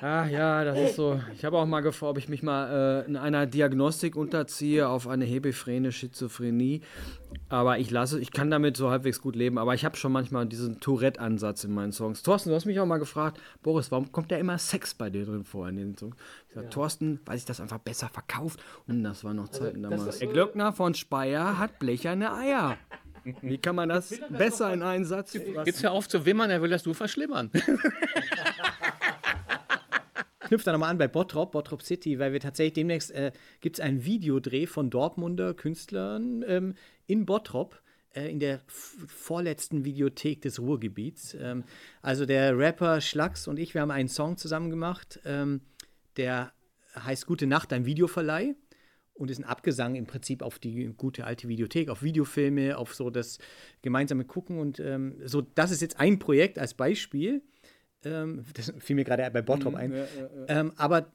Ach 0.00 0.28
ja, 0.28 0.64
das 0.64 0.78
ist 0.78 0.96
so. 0.96 1.20
Ich 1.34 1.44
habe 1.44 1.58
auch 1.58 1.66
mal 1.66 1.80
gefragt, 1.80 2.10
ob 2.10 2.18
ich 2.18 2.28
mich 2.28 2.42
mal 2.42 3.02
äh, 3.02 3.06
in 3.06 3.16
einer 3.16 3.46
Diagnostik 3.46 4.16
unterziehe 4.16 4.88
auf 4.88 5.08
eine 5.08 5.24
hebephrene 5.24 5.92
Schizophrenie. 5.92 6.82
Aber 7.48 7.78
ich 7.78 7.90
lasse, 7.90 8.20
ich 8.20 8.32
kann 8.32 8.50
damit 8.50 8.76
so 8.76 8.90
halbwegs 8.90 9.20
gut 9.20 9.36
leben. 9.36 9.58
Aber 9.58 9.74
ich 9.74 9.84
habe 9.84 9.96
schon 9.96 10.12
manchmal 10.12 10.46
diesen 10.46 10.80
Tourette-Ansatz 10.80 11.64
in 11.64 11.72
meinen 11.72 11.92
Songs. 11.92 12.22
Thorsten, 12.22 12.50
du 12.50 12.56
hast 12.56 12.66
mich 12.66 12.78
auch 12.80 12.86
mal 12.86 12.98
gefragt, 12.98 13.40
Boris, 13.62 13.90
warum 13.90 14.12
kommt 14.12 14.30
da 14.30 14.36
immer 14.36 14.58
Sex 14.58 14.94
bei 14.94 15.10
dir 15.10 15.24
drin 15.24 15.44
vor 15.44 15.68
in 15.68 15.76
den 15.76 15.96
Songs? 15.96 16.16
Ich 16.48 16.54
sag, 16.54 16.70
Thorsten, 16.70 17.20
weil 17.24 17.36
sich 17.36 17.46
das 17.46 17.60
einfach 17.60 17.78
besser 17.78 18.08
verkauft. 18.08 18.62
Und 18.86 19.02
das 19.02 19.24
waren 19.24 19.36
noch 19.36 19.48
Zeiten 19.48 19.82
damals. 19.82 20.18
Der 20.18 20.28
Glöckner 20.28 20.72
von 20.72 20.94
Speyer 20.94 21.58
hat 21.58 21.78
blecherne 21.78 22.32
Eier. 22.32 22.76
Wie 23.42 23.58
kann 23.58 23.76
man 23.76 23.88
das 23.88 24.14
besser 24.30 24.72
in 24.72 24.82
einen 24.82 25.04
Satz 25.04 25.34
Jetzt 25.64 25.82
hör 25.82 25.92
auf 25.92 26.08
zu 26.08 26.24
wimmern, 26.24 26.50
er 26.50 26.62
will 26.62 26.70
das 26.70 26.84
nur 26.84 26.94
verschlimmern. 26.94 27.50
knüpft 30.46 30.66
da 30.66 30.72
nochmal 30.72 30.90
an 30.90 30.98
bei 30.98 31.08
Bottrop, 31.08 31.52
Bottrop 31.52 31.82
City, 31.82 32.18
weil 32.18 32.32
wir 32.32 32.40
tatsächlich 32.40 32.74
demnächst 32.74 33.10
äh, 33.10 33.32
gibt 33.60 33.78
es 33.78 33.84
einen 33.84 34.04
Videodreh 34.04 34.66
von 34.66 34.90
Dortmunder 34.90 35.54
Künstlern 35.54 36.44
ähm, 36.46 36.74
in 37.06 37.26
Bottrop 37.26 37.82
äh, 38.14 38.30
in 38.30 38.38
der 38.38 38.60
vorletzten 38.66 39.84
Videothek 39.84 40.42
des 40.42 40.60
Ruhrgebiets. 40.60 41.36
Ähm, 41.40 41.64
also 42.02 42.26
der 42.26 42.56
Rapper 42.56 43.00
Schlags 43.00 43.48
und 43.48 43.58
ich, 43.58 43.74
wir 43.74 43.80
haben 43.80 43.90
einen 43.90 44.08
Song 44.08 44.36
zusammen 44.36 44.70
gemacht, 44.70 45.20
ähm, 45.24 45.62
der 46.16 46.52
heißt 46.94 47.26
Gute 47.26 47.46
Nacht, 47.46 47.72
ein 47.72 47.84
Videoverleih 47.84 48.54
und 49.16 49.30
ist 49.30 49.38
ein 49.38 49.44
Abgesang 49.44 49.94
im 49.94 50.06
Prinzip 50.06 50.42
auf 50.42 50.58
die 50.58 50.92
gute 50.96 51.24
alte 51.24 51.48
Videothek, 51.48 51.88
auf 51.88 52.02
Videofilme, 52.02 52.76
auf 52.78 52.94
so 52.94 53.10
das 53.10 53.38
gemeinsame 53.82 54.24
Gucken 54.24 54.58
und 54.58 54.80
ähm, 54.80 55.16
so. 55.24 55.40
Das 55.40 55.70
ist 55.70 55.82
jetzt 55.82 55.98
ein 55.98 56.18
Projekt 56.18 56.58
als 56.58 56.74
Beispiel. 56.74 57.42
Ähm, 58.04 58.44
das 58.54 58.72
fiel 58.78 58.96
mir 58.96 59.04
gerade 59.04 59.28
bei 59.30 59.42
Bottrop 59.42 59.74
ein. 59.74 59.92
Ähm, 60.48 60.72
aber 60.76 61.12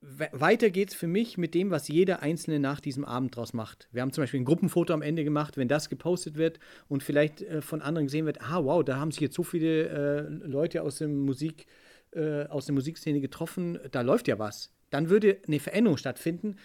we 0.00 0.28
weiter 0.32 0.70
geht's 0.70 0.94
für 0.94 1.06
mich 1.06 1.36
mit 1.36 1.54
dem, 1.54 1.70
was 1.70 1.88
jeder 1.88 2.22
Einzelne 2.22 2.60
nach 2.60 2.80
diesem 2.80 3.04
Abend 3.04 3.36
draus 3.36 3.52
macht. 3.52 3.88
Wir 3.92 4.02
haben 4.02 4.12
zum 4.12 4.22
Beispiel 4.22 4.40
ein 4.40 4.44
Gruppenfoto 4.44 4.92
am 4.92 5.02
Ende 5.02 5.24
gemacht, 5.24 5.56
wenn 5.56 5.68
das 5.68 5.88
gepostet 5.88 6.36
wird 6.36 6.60
und 6.88 7.02
vielleicht 7.02 7.42
äh, 7.42 7.60
von 7.62 7.82
anderen 7.82 8.06
gesehen 8.06 8.26
wird, 8.26 8.40
ah 8.42 8.64
wow, 8.64 8.84
da 8.84 8.96
haben 8.96 9.10
sich 9.10 9.20
jetzt 9.20 9.34
so 9.34 9.42
viele 9.42 9.88
äh, 9.88 10.28
Leute 10.46 10.82
aus 10.82 10.98
dem 10.98 11.24
Musik, 11.24 11.66
äh, 12.12 12.44
aus 12.44 12.66
der 12.66 12.74
Musikszene 12.74 13.20
getroffen, 13.20 13.78
da 13.90 14.02
läuft 14.02 14.28
ja 14.28 14.38
was. 14.38 14.72
Dann 14.90 15.10
würde 15.10 15.38
eine 15.46 15.58
Veränderung 15.58 15.96
stattfinden, 15.96 16.56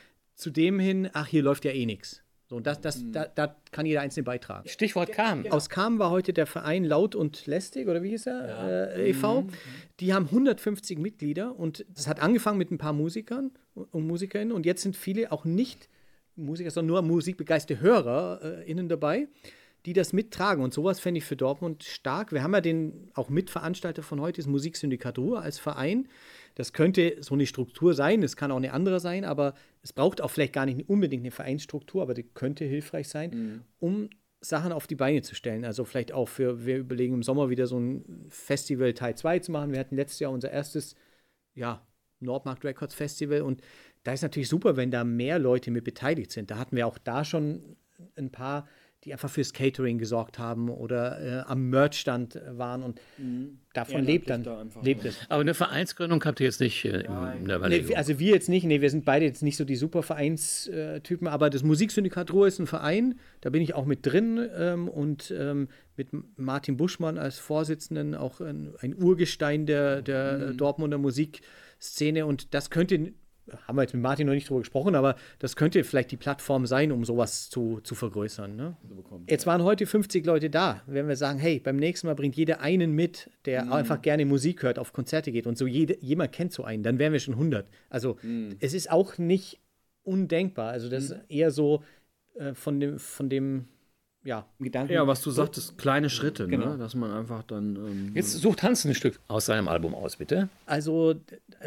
zu 0.41 0.49
dem 0.49 0.79
hin, 0.79 1.07
ach, 1.13 1.27
hier 1.27 1.43
läuft 1.43 1.65
ja 1.65 1.71
eh 1.71 1.85
nichts. 1.85 2.23
So, 2.47 2.57
und 2.57 2.65
das, 2.65 2.81
das, 2.81 3.03
da, 3.11 3.27
da 3.27 3.55
kann 3.71 3.85
jeder 3.85 4.01
Einzelne 4.01 4.23
beitragen. 4.25 4.67
Stichwort 4.67 5.11
kam. 5.11 5.45
Aus 5.47 5.69
Kam 5.69 5.99
war 5.99 6.09
heute 6.09 6.33
der 6.33 6.47
Verein 6.47 6.83
Laut 6.83 7.15
und 7.15 7.45
Lästig, 7.45 7.87
oder 7.87 8.01
wie 8.01 8.09
hieß 8.09 8.25
er? 8.25 8.97
Äh, 8.97 9.11
e.V. 9.11 9.45
Die 9.99 10.13
haben 10.13 10.25
150 10.25 10.97
Mitglieder 10.97 11.57
und 11.57 11.85
das 11.93 12.07
hat 12.07 12.21
angefangen 12.21 12.57
mit 12.57 12.71
ein 12.71 12.79
paar 12.79 12.91
Musikern 12.91 13.51
und 13.75 14.07
Musikerinnen 14.07 14.51
und 14.51 14.65
jetzt 14.65 14.81
sind 14.81 14.97
viele 14.97 15.31
auch 15.31 15.45
nicht 15.45 15.87
Musiker, 16.35 16.71
sondern 16.71 16.87
nur 16.87 17.01
musikbegeisterte 17.03 17.81
HörerInnen 17.81 18.89
dabei, 18.89 19.27
die 19.85 19.93
das 19.93 20.11
mittragen. 20.11 20.63
Und 20.63 20.73
sowas 20.73 20.99
fände 20.99 21.19
ich 21.19 21.23
für 21.23 21.35
Dortmund 21.35 21.83
stark. 21.83 22.31
Wir 22.31 22.41
haben 22.41 22.53
ja 22.53 22.61
den 22.61 23.11
auch 23.13 23.29
Mitveranstalter 23.29 24.01
von 24.01 24.19
heute, 24.19 24.41
das 24.41 24.47
Musiksyndikat 24.47 25.19
Ruhr 25.19 25.41
als 25.41 25.59
Verein. 25.59 26.07
Das 26.55 26.73
könnte 26.73 27.17
so 27.21 27.33
eine 27.33 27.45
Struktur 27.45 27.93
sein, 27.93 28.23
es 28.23 28.35
kann 28.35 28.51
auch 28.51 28.57
eine 28.57 28.73
andere 28.73 28.99
sein, 28.99 29.25
aber 29.25 29.53
es 29.81 29.93
braucht 29.93 30.21
auch 30.21 30.29
vielleicht 30.29 30.53
gar 30.53 30.65
nicht 30.65 30.89
unbedingt 30.89 31.23
eine 31.23 31.31
Vereinsstruktur, 31.31 32.01
aber 32.01 32.13
die 32.13 32.23
könnte 32.23 32.65
hilfreich 32.65 33.07
sein, 33.07 33.63
um 33.79 34.09
Sachen 34.41 34.71
auf 34.71 34.87
die 34.87 34.95
Beine 34.95 35.21
zu 35.21 35.35
stellen. 35.35 35.65
Also 35.65 35.85
vielleicht 35.85 36.11
auch 36.11 36.27
für, 36.27 36.65
wir 36.65 36.77
überlegen 36.77 37.13
im 37.13 37.23
Sommer 37.23 37.49
wieder 37.49 37.67
so 37.67 37.79
ein 37.79 38.25
Festival 38.29 38.93
Teil 38.93 39.15
2 39.15 39.39
zu 39.39 39.51
machen. 39.51 39.71
Wir 39.71 39.79
hatten 39.79 39.95
letztes 39.95 40.19
Jahr 40.19 40.31
unser 40.31 40.51
erstes, 40.51 40.95
ja, 41.53 41.85
Nordmarkt 42.19 42.63
Records 42.63 42.93
Festival 42.93 43.41
und 43.41 43.61
da 44.03 44.13
ist 44.13 44.21
natürlich 44.21 44.49
super, 44.49 44.77
wenn 44.77 44.91
da 44.91 45.03
mehr 45.03 45.39
Leute 45.39 45.71
mit 45.71 45.83
beteiligt 45.83 46.31
sind. 46.31 46.51
Da 46.51 46.57
hatten 46.57 46.75
wir 46.75 46.87
auch 46.87 46.97
da 46.97 47.23
schon 47.23 47.77
ein 48.15 48.31
paar, 48.31 48.67
die 49.03 49.13
einfach 49.13 49.29
fürs 49.29 49.51
Catering 49.53 49.97
gesorgt 49.97 50.37
haben 50.37 50.69
oder 50.69 51.19
äh, 51.21 51.39
am 51.49 51.69
Merchstand 51.69 52.39
waren 52.49 52.83
und 52.83 52.99
davon 53.73 54.03
lebt 54.03 54.29
dann 54.29 54.43
da 54.43 54.63
lebt 54.83 55.05
es. 55.05 55.17
Aber 55.27 55.41
eine 55.41 55.53
Vereinsgründung 55.55 56.23
habt 56.23 56.39
ihr 56.39 56.45
jetzt 56.45 56.59
nicht 56.59 56.85
äh, 56.85 56.99
in 56.99 57.03
der 57.03 57.39
Nee, 57.39 57.53
Überlegung. 57.55 57.95
also 57.95 58.19
wir 58.19 58.31
jetzt 58.31 58.47
nicht, 58.49 58.63
nee, 58.65 58.79
wir 58.81 58.89
sind 58.91 59.03
beide 59.05 59.25
jetzt 59.25 59.41
nicht 59.41 59.57
so 59.57 59.65
die 59.65 59.75
super 59.75 60.03
Vereinstypen, 60.03 61.27
aber 61.27 61.49
das 61.49 61.63
Musiksyndikat 61.63 62.31
Ruhr 62.31 62.47
ist 62.47 62.59
ein 62.59 62.67
Verein, 62.67 63.15
da 63.41 63.49
bin 63.49 63.61
ich 63.63 63.73
auch 63.73 63.85
mit 63.85 64.05
drin 64.05 64.39
ähm, 64.55 64.87
und 64.87 65.33
ähm, 65.35 65.67
mit 65.97 66.09
Martin 66.37 66.77
Buschmann 66.77 67.17
als 67.17 67.39
Vorsitzenden 67.39 68.15
auch 68.15 68.39
ein, 68.39 68.73
ein 68.81 68.95
Urgestein 68.95 69.65
der, 69.65 70.01
der 70.01 70.53
Dortmunder 70.53 70.97
Musikszene. 70.97 72.25
Und 72.25 72.53
das 72.53 72.69
könnte, 72.69 73.13
haben 73.67 73.75
wir 73.75 73.81
jetzt 73.83 73.93
mit 73.93 74.03
Martin 74.03 74.27
noch 74.27 74.33
nicht 74.33 74.49
drüber 74.49 74.59
gesprochen, 74.61 74.95
aber 74.95 75.15
das 75.39 75.55
könnte 75.55 75.83
vielleicht 75.83 76.11
die 76.11 76.17
Plattform 76.17 76.65
sein, 76.65 76.91
um 76.91 77.03
sowas 77.05 77.49
zu, 77.49 77.79
zu 77.83 77.95
vergrößern. 77.95 78.55
Ne? 78.55 78.77
Jetzt 79.27 79.45
waren 79.45 79.63
heute 79.63 79.85
50 79.85 80.25
Leute 80.25 80.49
da. 80.49 80.81
Wenn 80.85 81.07
wir 81.07 81.15
sagen, 81.15 81.39
hey, 81.39 81.59
beim 81.59 81.77
nächsten 81.77 82.07
Mal 82.07 82.15
bringt 82.15 82.35
jeder 82.35 82.61
einen 82.61 82.93
mit, 82.93 83.29
der 83.45 83.71
einfach 83.71 84.01
gerne 84.01 84.25
Musik 84.25 84.63
hört, 84.63 84.79
auf 84.79 84.93
Konzerte 84.93 85.31
geht 85.31 85.47
und 85.47 85.57
so 85.57 85.67
jede, 85.67 85.97
jemand 86.01 86.31
kennt 86.31 86.53
so 86.53 86.63
einen, 86.63 86.83
dann 86.83 86.99
wären 86.99 87.13
wir 87.13 87.19
schon 87.19 87.33
100. 87.33 87.67
Also 87.89 88.17
es 88.59 88.73
ist 88.73 88.91
auch 88.91 89.17
nicht 89.17 89.59
undenkbar. 90.03 90.71
Also 90.71 90.89
das 90.89 91.05
ist 91.05 91.15
eher 91.29 91.51
so 91.51 91.83
äh, 92.35 92.53
von 92.53 92.79
dem, 92.79 92.99
von 92.99 93.29
dem 93.29 93.67
ja, 94.23 94.45
Gedanken. 94.59 94.93
Ja, 94.93 95.07
was 95.07 95.21
du 95.21 95.31
sagtest, 95.31 95.77
kleine 95.77 96.09
Schritte, 96.09 96.47
Genau. 96.47 96.71
ne? 96.73 96.77
dass 96.77 96.93
man 96.95 97.11
einfach 97.11 97.43
dann. 97.43 97.75
Ähm, 97.75 98.11
Jetzt 98.13 98.33
sucht 98.33 98.61
Hans 98.63 98.85
ein 98.85 98.93
Stück 98.93 99.19
aus 99.27 99.47
seinem 99.47 99.67
Album 99.67 99.95
aus, 99.95 100.17
bitte. 100.17 100.49
Also 100.65 101.15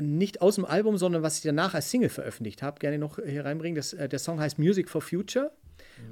nicht 0.01 0.41
aus 0.41 0.55
dem 0.55 0.65
Album, 0.65 0.97
sondern 0.97 1.23
was 1.23 1.37
ich 1.39 1.43
danach 1.43 1.75
als 1.75 1.91
Single 1.91 2.09
veröffentlicht 2.11 2.63
habe, 2.63 2.79
gerne 2.79 2.99
noch 2.99 3.19
hier 3.25 3.45
reinbringen. 3.45 3.77
Das, 3.77 3.93
äh, 3.93 4.09
der 4.09 4.19
Song 4.19 4.39
heißt 4.41 4.59
Music 4.59 4.89
for 4.89 5.01
Future, 5.01 5.53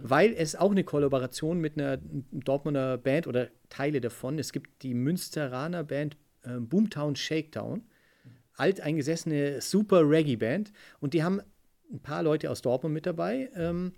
weil 0.03 0.33
es 0.33 0.57
auch 0.57 0.71
eine 0.73 0.85
Kollaboration 0.85 1.61
mit 1.61 1.79
einer 1.79 1.99
Dortmunder 2.33 2.99
Band 2.99 3.27
oder 3.27 3.49
Teile 3.69 4.01
davon. 4.01 4.39
Es 4.39 4.53
gibt 4.53 4.83
die 4.83 4.95
Münsteraner 4.95 5.85
Band 5.85 6.17
äh, 6.43 6.59
Boomtown 6.59 7.15
Shakedown, 7.17 7.83
alteingesessene 8.57 9.61
super 9.61 10.09
Reggae-Band 10.09 10.73
und 11.01 11.15
die 11.15 11.23
haben 11.23 11.41
ein 11.93 12.01
paar 12.01 12.23
Leute 12.23 12.51
aus 12.51 12.63
Dortmund 12.63 12.95
mit 12.95 13.07
dabei 13.07 13.51
ähm, 13.55 13.93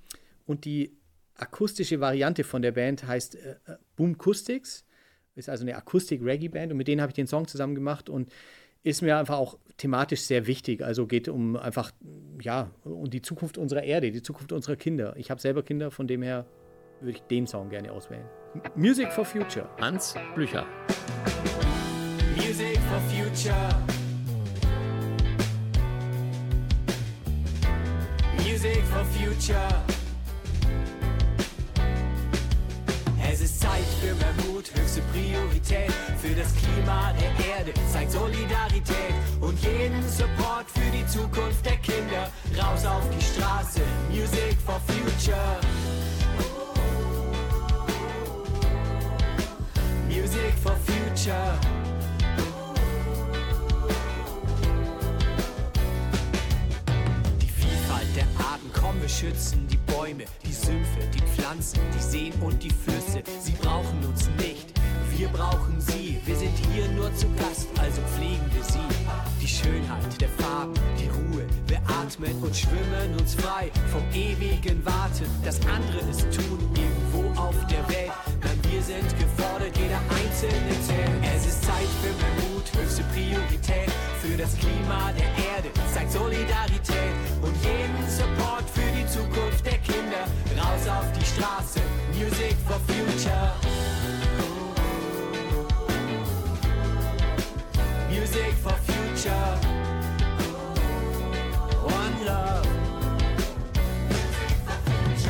und 0.47 0.65
die 0.65 0.97
akustische 1.37 2.01
Variante 2.01 2.45
von 2.45 2.63
der 2.63 2.73
Band 2.73 3.07
heißt 3.07 3.35
äh, 3.37 3.51
äh, 3.67 3.77
Boomcustics. 3.97 4.85
Ist 5.37 5.49
also 5.49 5.65
eine 5.65 5.77
Akustik-Reggae-Band 5.77 6.71
und 6.73 6.79
mit 6.79 6.87
denen 6.87 7.01
habe 7.01 7.11
ich 7.11 7.15
den 7.17 7.27
Song 7.27 7.49
zusammen 7.49 7.75
gemacht 7.75 8.09
und 8.09 8.31
ist 8.85 9.03
mir 9.03 9.19
einfach 9.19 9.39
auch 9.39 9.59
thematisch 9.79 10.21
sehr 10.21 10.47
wichtig. 10.47 10.85
Also 10.85 11.07
geht 11.07 11.29
um 11.29 11.57
einfach, 11.57 11.91
ja, 12.41 12.71
um 12.85 13.11
die 13.11 13.21
Zukunft 13.23 13.59
unserer 13.59 13.83
Erde, 13.83 14.13
die 14.13 14.23
Zukunft 14.23 14.53
unserer 14.53 14.77
Kinder. 14.77 15.15
Ich 15.17 15.31
habe 15.31 15.41
selber 15.41 15.63
Kinder, 15.65 15.91
von 15.91 16.07
dem 16.07 16.23
her 16.23 16.47
würde 17.01 17.19
ich 17.19 17.23
den 17.23 17.49
Song 17.49 17.69
gerne 17.69 17.91
auswählen. 17.91 18.25
M- 18.55 18.63
Music 18.77 19.11
for 19.11 19.25
Future. 19.25 19.69
Hans 19.81 20.15
Blücher. 20.37 20.65
Music 22.37 22.79
for 22.89 23.01
Future. 23.11 23.69
Music 28.39 28.83
for 28.85 29.05
Future. 29.07 29.94
Zeit 33.65 33.89
für 33.99 34.15
mehr 34.15 34.35
Mut, 34.45 34.71
höchste 34.75 35.01
Priorität 35.13 35.91
für 36.21 36.35
das 36.35 36.55
Klima 36.55 37.15
der 37.15 37.57
Erde. 37.57 37.73
Zeigt 37.91 38.13
Solidarität 38.13 39.15
und 39.41 39.59
jeden 39.63 40.03
Support 40.07 40.67
für 40.71 40.91
die 40.91 41.07
Zukunft 41.07 41.65
der 41.65 41.79
Kinder. 41.79 42.31
Raus 42.59 42.85
auf 42.85 43.09
die 43.09 43.25
Straße, 43.25 43.81
Music 44.11 44.57
for 44.67 44.79
Future. 44.87 45.59
Music 50.09 50.53
for 50.63 50.77
Future. 50.85 51.59
Die 57.41 57.49
Vielfalt 57.49 58.15
der 58.15 58.27
Arten, 58.45 58.71
komm, 58.79 59.01
wir 59.01 59.09
schützen 59.09 59.67
die 59.69 59.79
Bäume, 59.91 60.25
Pflanzen, 61.55 61.81
die 61.95 62.03
Seen 62.03 62.33
und 62.41 62.63
die 62.63 62.71
Flüsse. 62.71 63.23
Sie 63.41 63.53
brauchen 63.53 64.05
uns 64.09 64.29
nicht, 64.39 64.73
wir 65.17 65.29
brauchen 65.29 65.81
sie. 65.81 66.19
Wir 66.25 66.35
sind 66.35 66.53
hier 66.73 66.89
nur 66.89 67.15
zu 67.15 67.27
Gast, 67.37 67.69
also 67.79 68.01
pflegen 68.17 68.45
wir 68.53 68.65
sie. 68.65 68.81
Die 69.41 69.47
Schönheit 69.47 70.21
der 70.21 70.29
Farben, 70.31 70.75
die 70.99 71.07
Ruhe, 71.07 71.47
wir 71.69 71.79
atmen 71.87 72.43
und 72.43 72.57
schwimmen 72.57 73.15
uns 73.21 73.35
frei 73.35 73.71
vom 73.93 74.03
ewigen 74.13 74.85
Warten. 74.85 75.27
Das 75.45 75.61
andere 75.67 76.01
ist 76.11 76.23
tun, 76.35 76.59
irgendwo 76.75 77.41
auf 77.41 77.57
der 77.67 77.87
Welt. 77.89 78.13
Nein, 78.43 78.59
wir 78.73 78.83
sind 78.83 79.09
gefordert, 79.17 79.77
jeder 79.79 80.01
Einzelne 80.11 80.75
zählt. 80.83 81.37
Es 81.37 81.47
ist 81.47 81.63
Zeit 81.63 81.91
für 82.03 82.15
mehr 82.19 82.51
Mut, 82.51 82.65
höchste 82.77 83.05
Priorität 83.15 83.93
für 84.21 84.37
das 84.37 84.57
Klima 84.59 85.13
der 85.13 85.29
Erde. 85.45 85.54
Zeigt 85.95 86.11
Solidarität 86.11 87.15
und 87.41 87.55
jeden 87.63 88.11
Support 88.11 88.69
für 88.69 88.91
die 88.99 89.07
Zukunft 89.07 89.65
der 89.65 89.79
Kinder. 89.79 90.27
Raus 90.59 90.89
auf 90.89 91.07
die 91.13 91.25
Straße, 91.25 91.81
Music 92.19 92.57
for 92.67 92.81
Future. 92.89 93.53
Music 98.11 98.53
for 98.61 98.75
Future. 98.89 99.57
One 101.85 102.25
Love. 102.25 102.69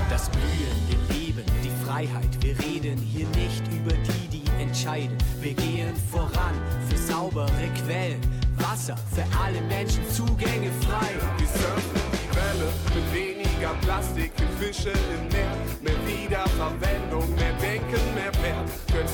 Das 0.08 0.30
blühende 0.30 1.12
Leben, 1.12 1.44
die 1.62 1.84
Freiheit. 1.84 2.30
Wir 2.40 2.58
reden 2.60 2.96
hier 3.00 3.26
nicht 3.36 3.62
über 3.70 3.92
die, 3.92 4.38
die 4.38 4.62
entscheiden. 4.62 5.18
Wir 5.42 5.52
gehen 5.52 5.94
voran 6.10 6.54
für 6.88 6.96
saubere 6.96 7.50
Quellen. 7.84 8.43
Wasser 8.74 8.96
für 9.14 9.24
alle 9.38 9.60
Menschen, 9.62 10.02
Zugänge 10.10 10.68
frei. 10.82 11.06
Wir 11.38 11.46
surfen 11.46 12.02
die 12.10 12.30
Welle 12.34 12.72
mit 12.92 13.14
weniger 13.14 13.72
Plastik 13.82 14.32
für 14.34 14.64
Fische 14.64 14.90
im 14.90 15.28
Meer. 15.28 15.54
Mehr 15.80 16.00
Wiederverwendung, 16.04 17.32
mehr 17.36 17.52
Denken, 17.62 18.02
mehr 18.16 18.34
Wert. 18.42 18.68
Für 18.90 18.98
ein 18.98 19.08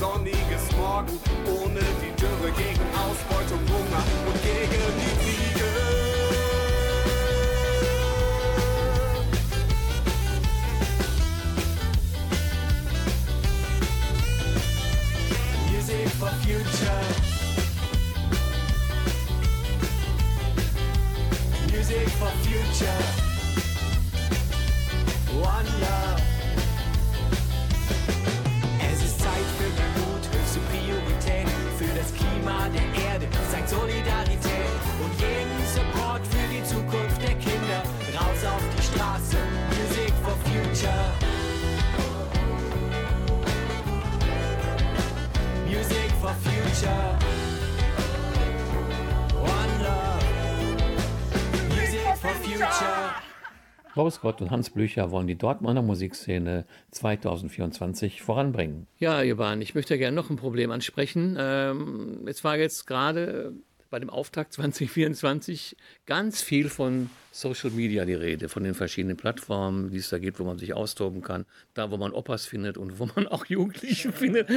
Gott 54.21 54.39
und 54.39 54.51
Hans 54.51 54.69
Blücher 54.69 55.09
wollen 55.09 55.25
die 55.25 55.35
Dortmunder 55.35 55.81
Musikszene 55.81 56.65
2024 56.91 58.21
voranbringen. 58.21 58.85
Ja, 58.99 59.23
beiden, 59.35 59.61
ich 59.61 59.73
möchte 59.73 59.97
gerne 59.97 60.15
noch 60.15 60.29
ein 60.29 60.35
Problem 60.35 60.69
ansprechen. 60.69 61.35
Ähm, 61.39 62.27
es 62.27 62.43
war 62.43 62.55
jetzt 62.55 62.85
gerade 62.85 63.53
bei 63.89 63.99
dem 63.99 64.11
Auftakt 64.11 64.53
2024 64.53 65.75
ganz 66.05 66.41
viel 66.43 66.69
von 66.69 67.09
Social 67.31 67.71
Media 67.71 68.05
die 68.05 68.13
Rede, 68.13 68.47
von 68.47 68.63
den 68.63 68.75
verschiedenen 68.75 69.17
Plattformen, 69.17 69.89
die 69.89 69.97
es 69.97 70.09
da 70.09 70.19
gibt, 70.19 70.39
wo 70.39 70.43
man 70.43 70.59
sich 70.59 70.75
austoben 70.75 71.21
kann, 71.21 71.45
da 71.73 71.89
wo 71.89 71.97
man 71.97 72.13
Opas 72.13 72.45
findet 72.45 72.77
und 72.77 72.99
wo 72.99 73.07
man 73.15 73.27
auch 73.27 73.45
Jugendliche 73.45 74.11
findet, 74.13 74.47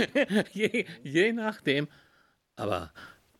je, 0.52 0.84
je 1.02 1.32
nachdem. 1.32 1.88
Aber 2.56 2.92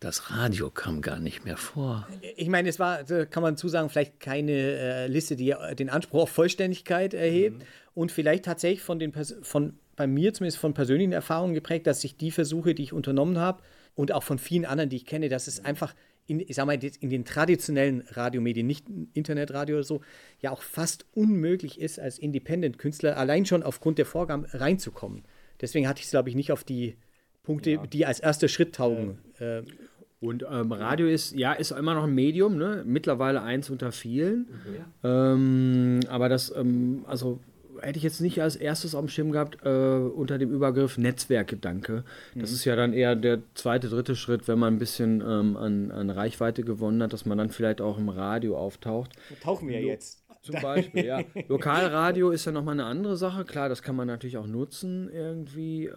das 0.05 0.31
Radio 0.31 0.71
kam 0.71 1.01
gar 1.01 1.19
nicht 1.19 1.45
mehr 1.45 1.57
vor. 1.57 2.07
Ich 2.37 2.49
meine, 2.49 2.69
es 2.69 2.79
war, 2.79 3.05
kann 3.05 3.43
man 3.43 3.57
zusagen, 3.57 3.89
vielleicht 3.89 4.21
keine 4.21 4.53
äh, 4.53 5.07
Liste, 5.07 5.35
die 5.35 5.51
äh, 5.51 5.75
den 5.75 5.89
Anspruch 5.89 6.23
auf 6.23 6.31
Vollständigkeit 6.31 7.15
erhebt 7.15 7.59
mhm. 7.59 7.65
und 7.95 8.13
vielleicht 8.13 8.45
tatsächlich 8.45 8.83
von 8.83 8.99
den 8.99 9.13
Pers 9.13 9.35
von 9.43 9.79
bei 9.97 10.07
mir 10.07 10.35
zumindest 10.35 10.59
von 10.59 10.75
persönlichen 10.75 11.13
Erfahrungen 11.13 11.55
geprägt, 11.55 11.87
dass 11.87 12.01
sich 12.01 12.17
die 12.17 12.33
Versuche, 12.33 12.75
die 12.75 12.83
ich 12.83 12.93
unternommen 12.93 13.39
habe 13.39 13.63
und 13.95 14.13
auch 14.13 14.25
von 14.25 14.39
vielen 14.39 14.65
anderen, 14.65 14.91
die 14.91 14.97
ich 14.97 15.07
kenne, 15.07 15.29
dass 15.29 15.47
es 15.47 15.65
einfach 15.65 15.95
in, 16.27 16.41
ich 16.41 16.57
sag 16.57 16.67
mal, 16.67 16.79
in 16.83 17.11
den 17.11 17.25
traditionellen 17.25 18.03
Radiomedien, 18.09 18.67
nicht 18.67 18.87
Internetradio 19.13 19.77
oder 19.77 19.85
so, 19.85 20.01
ja 20.41 20.51
auch 20.51 20.63
fast 20.63 21.07
unmöglich 21.15 21.81
ist, 21.81 22.01
als 22.01 22.19
Independent-Künstler 22.19 23.17
allein 23.17 23.47
schon 23.47 23.63
aufgrund 23.63 23.99
der 23.99 24.07
Vorgaben 24.07 24.47
reinzukommen. 24.47 25.25
Deswegen 25.61 25.87
hatte 25.87 26.01
ich 26.01 26.07
es, 26.07 26.11
glaube 26.11 26.29
ich, 26.31 26.35
nicht 26.35 26.51
auf 26.51 26.65
die 26.65 26.97
Punkte, 27.45 27.71
ja. 27.73 27.87
die 27.87 28.07
als 28.07 28.21
erster 28.21 28.49
Schritt 28.49 28.75
taugen. 28.75 29.19
Äh, 29.39 29.63
und 30.25 30.45
ähm, 30.51 30.73
Radio 30.73 31.07
ist, 31.07 31.35
ja, 31.35 31.53
ist 31.53 31.71
immer 31.73 31.95
noch 31.95 32.05
ein 32.05 32.15
Medium, 32.15 32.57
ne? 32.57 32.83
mittlerweile 32.87 33.43
eins 33.43 33.69
unter 33.71 33.93
vielen. 33.93 34.47
Mhm. 34.49 34.85
Ähm, 35.05 36.01
aber 36.09 36.29
das, 36.29 36.55
ähm, 36.57 37.05
also 37.07 37.41
hätte 37.81 37.99
ich 37.99 38.03
jetzt 38.03 38.21
nicht 38.21 38.41
als 38.41 38.57
erstes 38.57 38.95
auf 38.95 39.05
dem 39.05 39.09
Schirm 39.09 39.33
gehabt 39.33 39.59
äh, 39.65 39.69
unter 39.69 40.39
dem 40.39 40.51
Übergriff 40.51 40.97
Netzwerkgedanke. 40.97 42.05
Das 42.35 42.51
mhm. 42.51 42.55
ist 42.57 42.65
ja 42.65 42.77
dann 42.77 42.93
eher 42.93 43.17
der 43.17 43.41
zweite, 43.55 43.89
dritte 43.89 44.17
Schritt, 44.17 44.49
wenn 44.49 44.59
man 44.59 44.75
ein 44.75 44.79
bisschen 44.79 45.21
ähm, 45.21 45.57
an, 45.57 45.91
an 45.91 46.11
Reichweite 46.11 46.63
gewonnen 46.63 47.03
hat, 47.03 47.13
dass 47.13 47.27
man 47.27 47.37
dann 47.37 47.51
vielleicht 47.51 47.81
auch 47.81 47.99
im 47.99 48.09
Radio 48.09 48.57
auftaucht. 48.57 49.11
Da 49.29 49.35
tauchen 49.37 49.69
wir 49.69 49.81
ja 49.81 49.87
jetzt. 49.87 50.25
Zum 50.43 50.61
Beispiel, 50.61 51.07
ja. 51.07 51.21
Lokalradio 51.49 52.31
ist 52.31 52.45
ja 52.45 52.53
nochmal 52.53 52.75
eine 52.75 52.85
andere 52.85 53.17
Sache. 53.17 53.45
Klar, 53.45 53.69
das 53.69 53.83
kann 53.83 53.97
man 53.97 54.07
natürlich 54.07 54.37
auch 54.37 54.47
nutzen 54.47 55.11
irgendwie. 55.11 55.91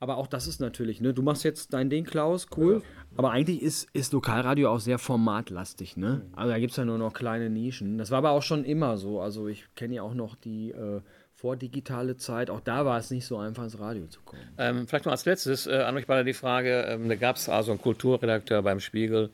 Aber 0.00 0.16
auch 0.16 0.28
das 0.28 0.46
ist 0.46 0.60
natürlich, 0.60 1.00
ne? 1.00 1.12
Du 1.12 1.22
machst 1.22 1.42
jetzt 1.42 1.72
dein 1.72 1.90
Ding, 1.90 2.04
Klaus, 2.04 2.46
cool. 2.56 2.82
Ja. 2.84 3.02
Aber 3.16 3.32
eigentlich 3.32 3.62
ist, 3.62 3.88
ist 3.92 4.12
Lokalradio 4.12 4.70
auch 4.70 4.78
sehr 4.78 4.98
formatlastig, 4.98 5.96
ne? 5.96 6.22
Mhm. 6.24 6.34
Also 6.38 6.50
da 6.52 6.58
gibt 6.58 6.70
es 6.70 6.76
ja 6.76 6.84
nur 6.84 6.98
noch 6.98 7.12
kleine 7.12 7.50
Nischen. 7.50 7.98
Das 7.98 8.10
war 8.10 8.18
aber 8.18 8.30
auch 8.30 8.42
schon 8.42 8.64
immer 8.64 8.96
so. 8.96 9.20
Also 9.20 9.48
ich 9.48 9.64
kenne 9.74 9.96
ja 9.96 10.02
auch 10.02 10.14
noch 10.14 10.36
die 10.36 10.70
äh, 10.70 11.00
vordigitale 11.34 12.16
Zeit. 12.16 12.48
Auch 12.48 12.60
da 12.60 12.84
war 12.84 12.98
es 12.98 13.10
nicht 13.10 13.26
so 13.26 13.38
einfach, 13.38 13.64
ins 13.64 13.78
Radio 13.80 14.06
zu 14.06 14.20
kommen. 14.20 14.42
Ähm, 14.56 14.86
vielleicht 14.86 15.04
noch 15.04 15.12
als 15.12 15.24
letztes 15.24 15.66
äh, 15.66 15.78
an 15.78 15.96
euch 15.96 16.06
beide 16.06 16.24
die 16.24 16.34
Frage: 16.34 16.82
ähm, 16.82 17.08
Da 17.08 17.16
gab 17.16 17.36
es 17.36 17.48
also 17.48 17.72
einen 17.72 17.80
Kulturredakteur 17.80 18.62
beim 18.62 18.78
Spiegel, 18.78 19.30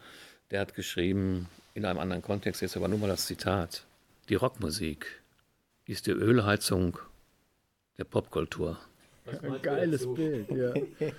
der 0.51 0.61
hat 0.61 0.75
geschrieben, 0.75 1.49
in 1.75 1.85
einem 1.85 1.99
anderen 1.99 2.23
Kontext, 2.23 2.63
jetzt 2.63 2.77
aber 2.77 2.89
nur 2.89 2.99
mal 2.99 3.09
das 3.09 3.27
Zitat: 3.27 3.85
Die 4.31 4.35
Rockmusik 4.35 5.23
ist 5.85 6.07
die 6.07 6.13
Ölheizung 6.13 6.99
der 7.99 8.05
Popkultur. 8.05 8.79
Ein 9.27 9.63
geiles 9.63 10.07
Bild, 10.13 10.51
ja. 10.51 10.75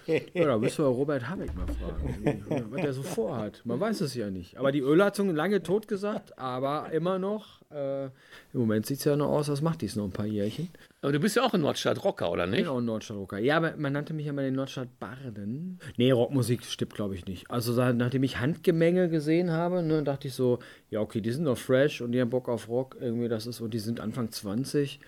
ja. 0.33 0.45
Da 0.45 0.57
müssen 0.59 0.85
wir 0.85 0.89
Robert 0.89 1.27
Habeck 1.27 1.55
mal 1.55 1.65
fragen, 1.67 2.65
was 2.69 2.81
er 2.81 2.93
so 2.93 3.01
vorhat. 3.01 3.61
Man 3.65 3.79
weiß 3.79 4.01
es 4.01 4.13
ja 4.13 4.29
nicht. 4.29 4.57
Aber 4.57 4.71
die 4.71 4.81
Ölheizung 4.81 5.33
lange 5.33 5.63
tot 5.63 5.87
gesagt, 5.87 6.37
aber 6.37 6.91
immer 6.91 7.17
noch. 7.17 7.63
Äh, 7.71 8.05
Im 8.05 8.11
Moment 8.53 8.85
sieht 8.85 8.99
es 8.99 9.05
ja 9.05 9.15
noch 9.15 9.29
aus, 9.29 9.49
als 9.49 9.61
macht 9.61 9.81
dies 9.81 9.95
noch 9.95 10.05
ein 10.05 10.11
paar 10.11 10.27
Jährchen. 10.27 10.69
Aber 11.01 11.11
du 11.13 11.19
bist 11.19 11.35
ja 11.35 11.43
auch 11.43 11.53
ein 11.53 11.61
Nordstadt-Rocker, 11.61 12.31
oder 12.31 12.45
nicht? 12.45 12.59
Ich 12.59 12.65
bin 12.65 12.73
auch 12.73 12.77
ein 12.77 12.85
Nordstadt-Rocker. 12.85 13.39
Ja, 13.39 13.57
aber 13.57 13.75
man 13.75 13.93
nannte 13.93 14.13
mich 14.13 14.27
ja 14.27 14.33
mal 14.33 14.43
den 14.43 14.55
Nordstadt-Barden. 14.55 15.79
Nee, 15.97 16.11
Rockmusik 16.11 16.63
stimmt, 16.63 16.93
glaube 16.93 17.15
ich, 17.15 17.25
nicht. 17.25 17.49
Also 17.49 17.73
nachdem 17.93 18.21
ich 18.21 18.39
Handgemenge 18.39 19.09
gesehen 19.09 19.51
habe, 19.51 19.81
ne, 19.81 20.03
dachte 20.03 20.27
ich 20.27 20.35
so, 20.35 20.59
ja, 20.91 21.01
okay, 21.01 21.21
die 21.21 21.31
sind 21.31 21.45
noch 21.45 21.57
fresh 21.57 22.01
und 22.01 22.11
die 22.11 22.21
haben 22.21 22.29
Bock 22.29 22.49
auf 22.49 22.69
Rock. 22.69 22.97
Irgendwie 22.99 23.29
das 23.29 23.47
ist, 23.47 23.61
und 23.61 23.73
die 23.73 23.79
sind 23.79 23.99
Anfang 23.99 24.31
20. 24.31 24.99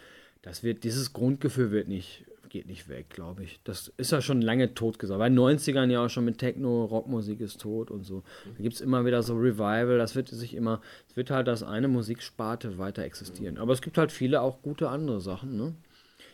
Das 0.42 0.64
wird, 0.64 0.84
dieses 0.84 1.14
Grundgefühl 1.14 1.72
wird 1.72 1.88
nicht 1.88 2.26
geht 2.50 2.68
nicht 2.68 2.90
weg, 2.90 3.10
glaube 3.10 3.44
ich. 3.44 3.60
Das 3.64 3.92
ist 3.98 4.12
ja 4.12 4.22
schon 4.22 4.42
lange 4.42 4.74
tot 4.74 5.00
gesagt. 5.00 5.20
Bei 5.20 5.30
den 5.30 5.38
90ern 5.38 5.90
ja 5.90 6.06
auch 6.06 6.10
schon 6.10 6.26
mit 6.26 6.38
Techno, 6.38 6.86
Rockmusik 6.86 7.40
ist 7.42 7.62
tot 7.62 7.92
und 7.92 8.04
so. 8.04 8.24
Da 8.58 8.64
gibt 8.64 8.76
es 8.76 8.82
immer 8.82 9.06
wieder 9.06 9.24
so 9.24 9.36
Revival, 9.36 9.98
das 9.98 10.16
wird 10.16 10.30
sich 10.30 10.56
immer, 10.56 10.82
es 11.10 11.16
wird 11.16 11.30
halt 11.30 11.50
als 11.50 11.64
eine 11.64 11.88
Musiksparte 11.88 12.78
weiter 12.78 13.04
existieren. 13.04 13.58
Aber 13.58 13.74
es 13.74 13.82
gibt 13.82 13.98
halt 13.98 14.12
viele 14.12 14.42
auch 14.42 14.62
gute 14.62 14.90
andere 14.90 15.22
Sachen, 15.22 15.58
ne? 15.58 15.76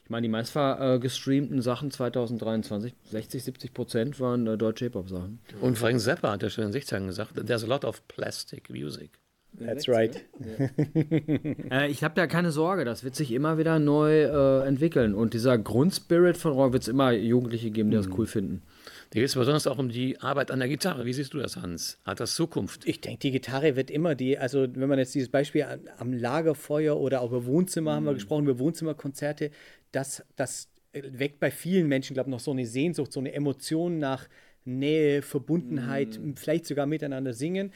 Ich 0.04 0.10
meine, 0.10 0.23
die 0.23 0.32
meist 0.32 0.54
äh, 0.56 0.99
gestreamten 0.99 1.62
Sachen 1.62 1.89
2023, 1.89 2.93
60, 3.06 3.43
70 3.43 3.73
Prozent 3.73 4.19
waren 4.19 4.45
äh, 4.47 4.58
deutsche 4.58 4.86
Hip-Hop-Sachen. 4.86 5.39
Und 5.62 5.78
Frank 5.78 6.02
Zappa 6.02 6.32
hat 6.32 6.43
ja 6.43 6.49
schon 6.49 6.65
in 6.65 6.71
sich 6.73 6.86
gesagt, 6.86 7.36
there's 7.47 7.63
a 7.63 7.67
lot 7.67 7.86
of 7.86 8.06
plastic 8.10 8.69
music. 8.69 9.12
That's 9.60 9.88
right. 9.88 10.24
äh, 11.72 11.89
ich 11.89 12.04
habe 12.04 12.16
da 12.16 12.28
keine 12.28 12.52
Sorge, 12.52 12.86
das 12.86 13.04
wird 13.04 13.16
sich 13.16 13.32
immer 13.32 13.58
wieder 13.58 13.80
neu 13.80 14.24
äh, 14.24 14.68
entwickeln. 14.68 15.13
Und 15.13 15.34
dieser 15.34 15.58
Grundspirit 15.58 16.38
von 16.38 16.54
Rock 16.54 16.74
wird 16.74 16.84
es 16.84 16.89
immer 16.89 17.12
Jugendliche 17.12 17.70
geben, 17.70 17.92
die 17.92 17.98
mhm. 17.98 18.02
das 18.02 18.18
cool 18.18 18.26
finden. 18.26 18.63
Da 19.12 19.20
geht 19.20 19.30
es 19.30 19.36
besonders 19.36 19.68
auch 19.68 19.78
um 19.78 19.89
die 19.89 20.20
Arbeit 20.20 20.50
an 20.50 20.60
der 20.60 20.68
Gitarre. 20.68 21.06
Wie 21.06 21.13
siehst 21.13 21.34
du 21.34 21.38
das, 21.38 21.58
Hans? 21.58 22.00
Hat 22.04 22.20
das 22.20 22.34
Zukunft? 22.34 22.88
Ich 22.88 23.00
denke, 23.00 23.20
die 23.20 23.32
Gitarre 23.32 23.76
wird 23.76 23.92
immer 23.92 24.16
die, 24.16 24.39
also 24.39 24.68
wenn 24.74 24.89
man 24.89 24.98
jetzt 24.98 25.13
dieses 25.13 25.30
Beispiel 25.30 25.66
am 25.98 26.13
Lagerfeuer 26.13 27.00
oder 27.00 27.22
auch 27.22 27.30
über 27.30 27.46
Wohnzimmer 27.46 27.92
mhm. 27.92 27.96
haben 27.96 28.06
wir 28.06 28.12
mhm. 28.12 28.16
gesprochen, 28.16 28.48
über 28.48 28.60
Wohnzimmerkonzerte, 28.60 29.52
das, 29.92 30.26
das 30.36 30.70
weckt 30.94 31.39
bei 31.39 31.52
vielen 31.52 31.88
Menschen, 31.88 32.16
glaube 32.16 32.30
ich, 32.30 32.32
noch 32.32 32.39
so 32.39 32.52
eine 32.52 32.66
Sehnsucht, 32.66 33.12
so 33.12 33.20
eine 33.20 33.34
Emotion 33.34 34.00
nach 34.00 34.28
Nähe, 34.66 35.22
Verbundenheit, 35.22 36.20
mhm. 36.20 36.36
vielleicht 36.36 36.66
sogar 36.66 36.86
miteinander 36.86 37.34
singen. 37.34 37.72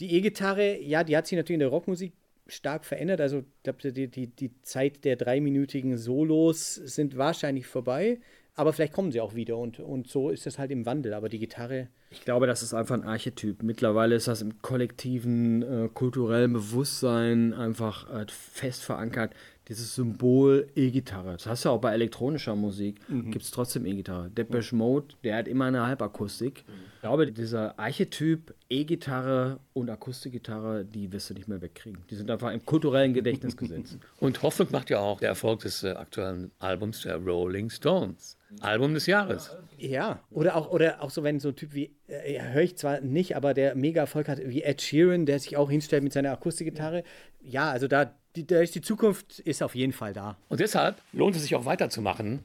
Die 0.00 0.14
E-Gitarre, 0.14 0.80
ja, 0.80 1.04
die 1.04 1.16
hat 1.16 1.26
sich 1.26 1.36
natürlich 1.36 1.56
in 1.56 1.60
der 1.60 1.68
Rockmusik 1.68 2.12
stark 2.46 2.84
verändert. 2.84 3.20
Also, 3.20 3.40
ich 3.40 3.62
glaube, 3.62 3.92
die, 3.92 4.08
die, 4.08 4.26
die 4.28 4.62
Zeit 4.62 5.04
der 5.04 5.16
dreiminütigen 5.16 5.96
Solos 5.98 6.74
sind 6.74 7.16
wahrscheinlich 7.16 7.66
vorbei. 7.66 8.20
Aber 8.58 8.72
vielleicht 8.72 8.92
kommen 8.92 9.12
sie 9.12 9.20
auch 9.20 9.36
wieder 9.36 9.56
und, 9.56 9.78
und 9.78 10.08
so 10.08 10.30
ist 10.30 10.44
das 10.44 10.58
halt 10.58 10.72
im 10.72 10.84
Wandel. 10.84 11.14
Aber 11.14 11.28
die 11.28 11.38
Gitarre. 11.38 11.88
Ich 12.10 12.24
glaube, 12.24 12.48
das 12.48 12.64
ist 12.64 12.74
einfach 12.74 12.96
ein 12.96 13.04
Archetyp. 13.04 13.62
Mittlerweile 13.62 14.16
ist 14.16 14.26
das 14.26 14.42
im 14.42 14.60
kollektiven 14.62 15.62
äh, 15.62 15.88
kulturellen 15.88 16.54
Bewusstsein 16.54 17.52
einfach 17.52 18.12
äh, 18.12 18.26
fest 18.28 18.82
verankert 18.82 19.32
dieses 19.68 19.94
Symbol 19.94 20.66
E-Gitarre. 20.74 21.32
Das 21.32 21.46
hast 21.46 21.64
du 21.64 21.68
auch 21.68 21.80
bei 21.80 21.92
elektronischer 21.92 22.56
Musik. 22.56 22.96
Mhm. 23.08 23.30
Gibt 23.30 23.44
es 23.44 23.50
trotzdem 23.50 23.84
E-Gitarre. 23.84 24.30
Depeche 24.30 24.74
Mode, 24.74 25.14
der 25.24 25.36
hat 25.36 25.48
immer 25.48 25.66
eine 25.66 25.86
Halbakustik. 25.86 26.64
Mhm. 26.66 26.72
Ich 26.94 27.00
glaube, 27.02 27.30
dieser 27.30 27.78
Archetyp 27.78 28.54
E-Gitarre 28.68 29.60
und 29.72 29.88
Akustikgitarre, 29.88 30.84
die 30.84 31.12
wirst 31.12 31.30
du 31.30 31.34
nicht 31.34 31.46
mehr 31.46 31.60
wegkriegen. 31.60 32.02
Die 32.10 32.16
sind 32.16 32.30
einfach 32.30 32.52
im 32.52 32.64
kulturellen 32.64 33.14
Gedächtnis 33.14 33.56
gesetzt. 33.56 33.98
und 34.20 34.42
Hoffnung 34.42 34.68
macht 34.72 34.90
ja 34.90 34.98
auch 34.98 35.20
der 35.20 35.28
Erfolg 35.28 35.60
des 35.60 35.84
äh, 35.84 35.90
aktuellen 35.90 36.50
Albums 36.58 37.02
der 37.02 37.16
Rolling 37.16 37.70
Stones. 37.70 38.36
Album 38.60 38.94
des 38.94 39.06
Jahres. 39.06 39.54
Ja, 39.76 40.22
oder 40.30 40.56
auch, 40.56 40.70
oder 40.70 41.02
auch 41.02 41.10
so, 41.10 41.22
wenn 41.22 41.38
so 41.38 41.48
ein 41.50 41.56
Typ 41.56 41.74
wie, 41.74 41.94
äh, 42.08 42.40
höre 42.40 42.62
ich 42.62 42.76
zwar 42.76 43.00
nicht, 43.00 43.36
aber 43.36 43.54
der 43.54 43.74
mega 43.74 44.00
Erfolg 44.00 44.28
hat, 44.28 44.40
wie 44.42 44.62
Ed 44.62 44.80
Sheeran, 44.80 45.26
der 45.26 45.38
sich 45.38 45.56
auch 45.56 45.70
hinstellt 45.70 46.02
mit 46.02 46.12
seiner 46.12 46.32
Akustikgitarre. 46.32 47.04
Ja, 47.40 47.70
also 47.70 47.86
da, 47.88 48.14
die, 48.36 48.46
da 48.46 48.60
ist 48.60 48.74
die 48.74 48.80
Zukunft 48.80 49.40
ist 49.40 49.62
auf 49.62 49.74
jeden 49.74 49.92
Fall 49.92 50.12
da. 50.12 50.36
Und 50.48 50.60
deshalb 50.60 51.00
lohnt 51.12 51.36
es 51.36 51.42
sich 51.42 51.54
auch 51.54 51.64
weiterzumachen 51.64 52.44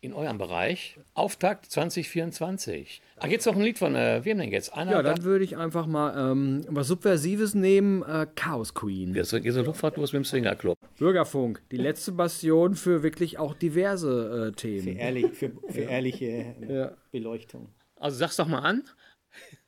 in 0.00 0.12
eurem 0.12 0.38
Bereich. 0.38 0.98
Auftakt 1.14 1.66
2024. 1.66 3.02
Ach, 3.18 3.26
jetzt 3.28 3.46
noch 3.46 3.54
ein 3.54 3.62
Lied 3.62 3.78
von 3.78 3.94
äh, 3.94 4.24
wem 4.24 4.38
denn 4.38 4.50
jetzt? 4.50 4.72
Einer 4.72 4.92
ja, 4.92 5.02
dann 5.02 5.24
würde 5.24 5.44
ich 5.44 5.56
einfach 5.56 5.86
mal 5.86 6.32
ähm, 6.32 6.64
was 6.68 6.88
Subversives 6.88 7.54
nehmen: 7.54 8.02
äh, 8.02 8.26
Chaos 8.34 8.74
Queen. 8.74 9.14
Jetzt 9.14 9.30
geht 9.30 9.52
so 9.52 9.62
Luftfahrtlos 9.62 10.12
mit 10.12 10.20
dem 10.20 10.24
Swinger 10.24 10.56
Club. 10.56 10.78
Bürgerfunk, 10.98 11.62
die 11.70 11.76
letzte 11.76 12.12
Bastion 12.12 12.74
für 12.74 13.02
wirklich 13.02 13.38
auch 13.38 13.54
diverse 13.54 14.48
äh, 14.48 14.56
Themen. 14.56 14.94
Für, 14.94 14.98
ehrlich, 14.98 15.26
für, 15.32 15.52
für 15.68 15.82
ehrliche 15.82 16.26
äh, 16.26 16.74
ja. 16.74 16.92
Beleuchtung. 17.10 17.68
Also 17.96 18.16
sag's 18.18 18.36
doch 18.36 18.48
mal 18.48 18.60
an. 18.60 18.84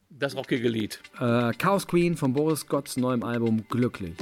Das 0.09 0.37
rockige 0.37 0.69
Lied. 0.69 1.01
Äh, 1.19 1.53
Chaos 1.53 1.87
Queen 1.87 2.17
von 2.17 2.35
Boris 2.35 2.67
Gotts 2.67 2.97
neuem 2.97 3.23
Album 3.23 3.65
Glücklich. 3.69 4.15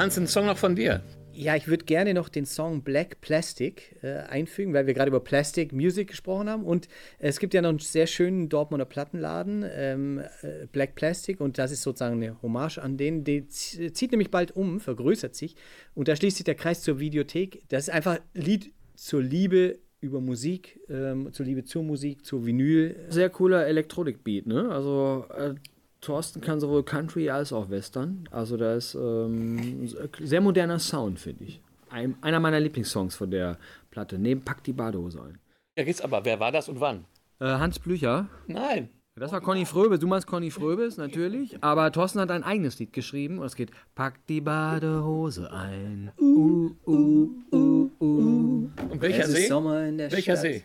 Hans, 0.00 0.16
ein 0.16 0.26
Song 0.26 0.46
noch 0.46 0.56
von 0.56 0.76
dir. 0.76 1.02
Ja, 1.30 1.56
ich 1.56 1.68
würde 1.68 1.84
gerne 1.84 2.14
noch 2.14 2.30
den 2.30 2.46
Song 2.46 2.80
Black 2.80 3.20
Plastic 3.20 3.96
äh, 4.02 4.14
einfügen, 4.14 4.72
weil 4.72 4.86
wir 4.86 4.94
gerade 4.94 5.10
über 5.10 5.20
Plastic 5.20 5.74
Music 5.74 6.08
gesprochen 6.08 6.48
haben. 6.48 6.64
Und 6.64 6.88
es 7.18 7.38
gibt 7.38 7.52
ja 7.52 7.60
noch 7.60 7.68
einen 7.68 7.80
sehr 7.80 8.06
schönen 8.06 8.48
Dortmunder 8.48 8.86
Plattenladen, 8.86 9.62
ähm, 9.70 10.22
äh, 10.40 10.66
Black 10.72 10.94
Plastic, 10.94 11.38
und 11.38 11.58
das 11.58 11.70
ist 11.70 11.82
sozusagen 11.82 12.14
eine 12.14 12.40
Hommage 12.40 12.78
an 12.78 12.96
den. 12.96 13.24
Der 13.24 13.46
zieht 13.50 14.10
nämlich 14.12 14.30
bald 14.30 14.56
um, 14.56 14.80
vergrößert 14.80 15.34
sich. 15.34 15.54
Und 15.94 16.08
da 16.08 16.16
schließt 16.16 16.38
sich 16.38 16.44
der 16.44 16.54
Kreis 16.54 16.80
zur 16.80 16.98
Videothek. 16.98 17.62
Das 17.68 17.88
ist 17.88 17.90
einfach 17.90 18.20
Lied 18.32 18.72
zur 18.94 19.22
Liebe 19.22 19.80
über 20.00 20.22
Musik, 20.22 20.80
ähm, 20.88 21.30
zur 21.34 21.44
Liebe 21.44 21.64
zur 21.64 21.82
Musik, 21.82 22.24
zur 22.24 22.46
Vinyl. 22.46 22.96
Sehr 23.10 23.28
cooler 23.28 23.66
Elektronik-Beat, 23.66 24.46
ne? 24.46 24.70
Also 24.70 25.26
äh, 25.36 25.56
Thorsten 26.00 26.40
kann 26.40 26.60
sowohl 26.60 26.82
Country 26.82 27.28
als 27.30 27.52
auch 27.52 27.70
Western. 27.70 28.28
Also 28.30 28.56
da 28.56 28.74
ist 28.74 28.94
ähm, 28.94 29.86
sehr 30.20 30.40
moderner 30.40 30.78
Sound, 30.78 31.18
finde 31.18 31.44
ich. 31.44 31.60
Ein, 31.90 32.14
einer 32.22 32.40
meiner 32.40 32.60
Lieblingssongs 32.60 33.16
von 33.16 33.30
der 33.30 33.58
Platte. 33.90 34.18
Neben 34.18 34.42
Pack 34.42 34.64
die 34.64 34.72
Badehose 34.72 35.22
ein. 35.22 35.38
Ja, 35.76 35.84
geht's 35.84 36.00
aber. 36.00 36.24
Wer 36.24 36.40
war 36.40 36.52
das 36.52 36.68
und 36.68 36.80
wann? 36.80 37.04
Äh, 37.40 37.46
Hans 37.46 37.78
Blücher. 37.78 38.28
Nein. 38.46 38.88
Das 39.16 39.32
war 39.32 39.40
Conny 39.42 39.66
Fröbes. 39.66 39.98
Du 39.98 40.06
meinst 40.06 40.26
Conny 40.26 40.50
Fröbes, 40.50 40.96
natürlich. 40.96 41.62
Aber 41.62 41.92
Thorsten 41.92 42.20
hat 42.20 42.30
ein 42.30 42.42
eigenes 42.42 42.78
Lied 42.78 42.92
geschrieben 42.92 43.38
und 43.38 43.46
es 43.46 43.54
geht 43.54 43.70
Pack 43.94 44.26
die 44.28 44.40
Badehose 44.40 45.52
ein. 45.52 46.12
Uh, 46.18 46.70
uh, 46.86 47.28
uh, 47.52 47.90
uh. 48.00 48.70
Und 48.88 49.02
welcher 49.02 49.26
See? 49.26 49.46
Sommer 49.46 49.84
in 49.86 49.98
der 49.98 50.10
Welcher 50.10 50.36
See? 50.36 50.62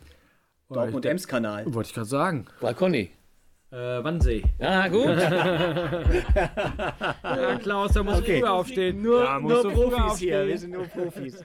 Dortmund-Ems-Kanal. 0.70 1.74
Wollte 1.74 1.90
ich 1.90 1.94
gerade 1.94 2.08
sagen. 2.08 2.46
War 2.62 2.74
Conny. 2.74 3.12
Äh, 3.76 4.02
Wannsee. 4.06 4.42
Ja, 4.58 4.88
gut. 4.88 5.06
Ja, 7.24 7.58
Klaus, 7.58 7.92
da 7.92 8.04
muss 8.04 8.20
okay. 8.20 8.40
früher 8.40 8.54
aufstehen. 8.54 9.02
Nur, 9.02 9.24
Ja, 9.24 9.40
nur 9.40 9.64
du 9.64 9.70
früher 9.72 9.90
Profis 9.90 10.20
hier, 10.20 10.48
wir 10.48 10.58
sind 10.58 10.72
nur 10.72 10.86
Profis. 10.86 11.44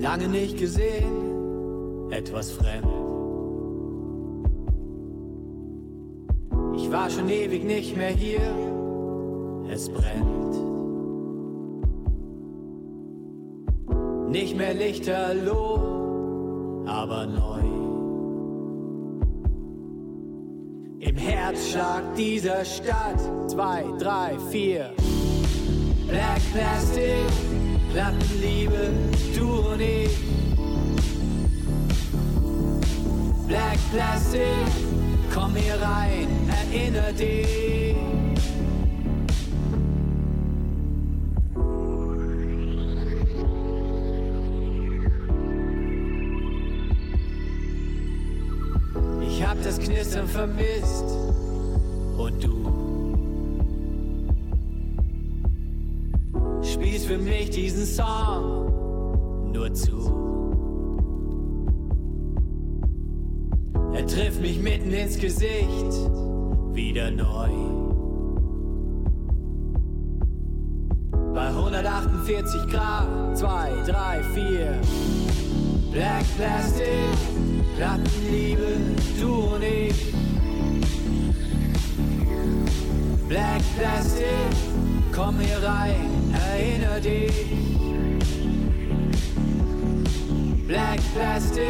Lange 0.00 0.28
nicht 0.28 0.58
gesehen, 0.58 2.10
etwas 2.12 2.52
fremd. 2.52 3.09
War 6.90 7.08
schon 7.08 7.28
ewig 7.28 7.62
nicht 7.62 7.96
mehr 7.96 8.10
hier, 8.10 8.40
es 9.70 9.88
brennt. 9.88 10.56
Nicht 14.28 14.56
mehr 14.56 14.74
lichterloh, 14.74 16.82
aber 16.86 17.26
neu. 17.26 17.60
Im 20.98 21.16
Herzschlag 21.16 22.12
dieser 22.16 22.64
Stadt, 22.64 23.20
zwei, 23.48 23.84
drei, 24.00 24.36
vier. 24.50 24.90
Black 26.08 26.40
Plastic, 26.52 27.30
Plattenliebe, 27.92 28.90
du 29.36 29.60
und 29.72 29.80
ich. 29.80 30.18
Black 33.46 33.78
Plastic, 33.92 34.66
komm 35.32 35.54
hier 35.56 35.74
rein, 35.80 36.28
erinner 36.48 37.12
dich. 37.12 37.96
Ich 49.22 49.46
hab 49.46 49.62
das 49.62 49.78
Knistern 49.78 50.28
vermisst 50.28 51.04
und 52.18 52.44
du 52.44 52.60
spielst 56.62 57.06
für 57.06 57.18
mich 57.18 57.50
diesen 57.50 57.86
Song 57.86 59.52
nur 59.52 59.72
zu. 59.72 60.39
Er 64.00 64.06
trifft 64.06 64.40
mich 64.40 64.58
mitten 64.58 64.94
ins 64.94 65.18
Gesicht, 65.18 65.92
wieder 66.72 67.10
neu. 67.10 67.50
Bei 71.34 71.48
148 71.48 72.66
Grad, 72.70 73.36
2, 73.36 73.82
3, 73.86 74.22
4. 74.32 74.80
Black 75.92 76.24
Plastic, 76.38 76.86
Plattenliebe, 77.76 78.68
du 79.20 79.34
und 79.34 79.62
ich. 79.62 80.14
Black 83.28 83.60
Plastic, 83.76 84.26
komm 85.14 85.40
hier 85.40 85.62
rein, 85.62 86.08
erinner 86.32 87.00
dich. 87.00 87.34
Black 90.66 91.00
Plastic, 91.14 91.66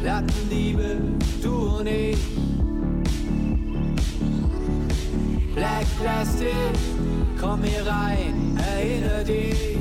Plattenliebe, 0.00 0.98
du 1.42 1.78
und 1.78 1.86
ich. 1.86 2.18
Black 5.54 5.86
Plastic, 6.00 6.52
komm 7.40 7.62
hier 7.62 7.86
rein, 7.86 8.58
erinner 8.58 9.24
dich. 9.24 9.78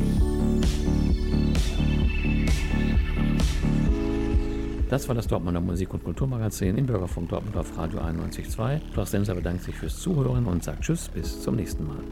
Das 4.89 5.07
war 5.07 5.15
das 5.15 5.27
Dortmunder 5.27 5.59
Musik- 5.59 5.93
und 5.93 6.03
Kulturmagazin 6.03 6.77
im 6.77 6.85
Bürgerfunk 6.85 7.29
Dortmund 7.29 7.57
auf 7.57 7.77
Radio 7.77 7.99
91.2. 7.99 8.79
Klaus 8.93 9.11
Demser 9.11 9.35
bedankt 9.35 9.63
sich 9.63 9.75
fürs 9.75 9.99
Zuhören 9.99 10.45
und 10.45 10.63
sagt 10.63 10.83
Tschüss, 10.83 11.09
bis 11.09 11.41
zum 11.41 11.55
nächsten 11.55 11.85
Mal. 11.85 12.03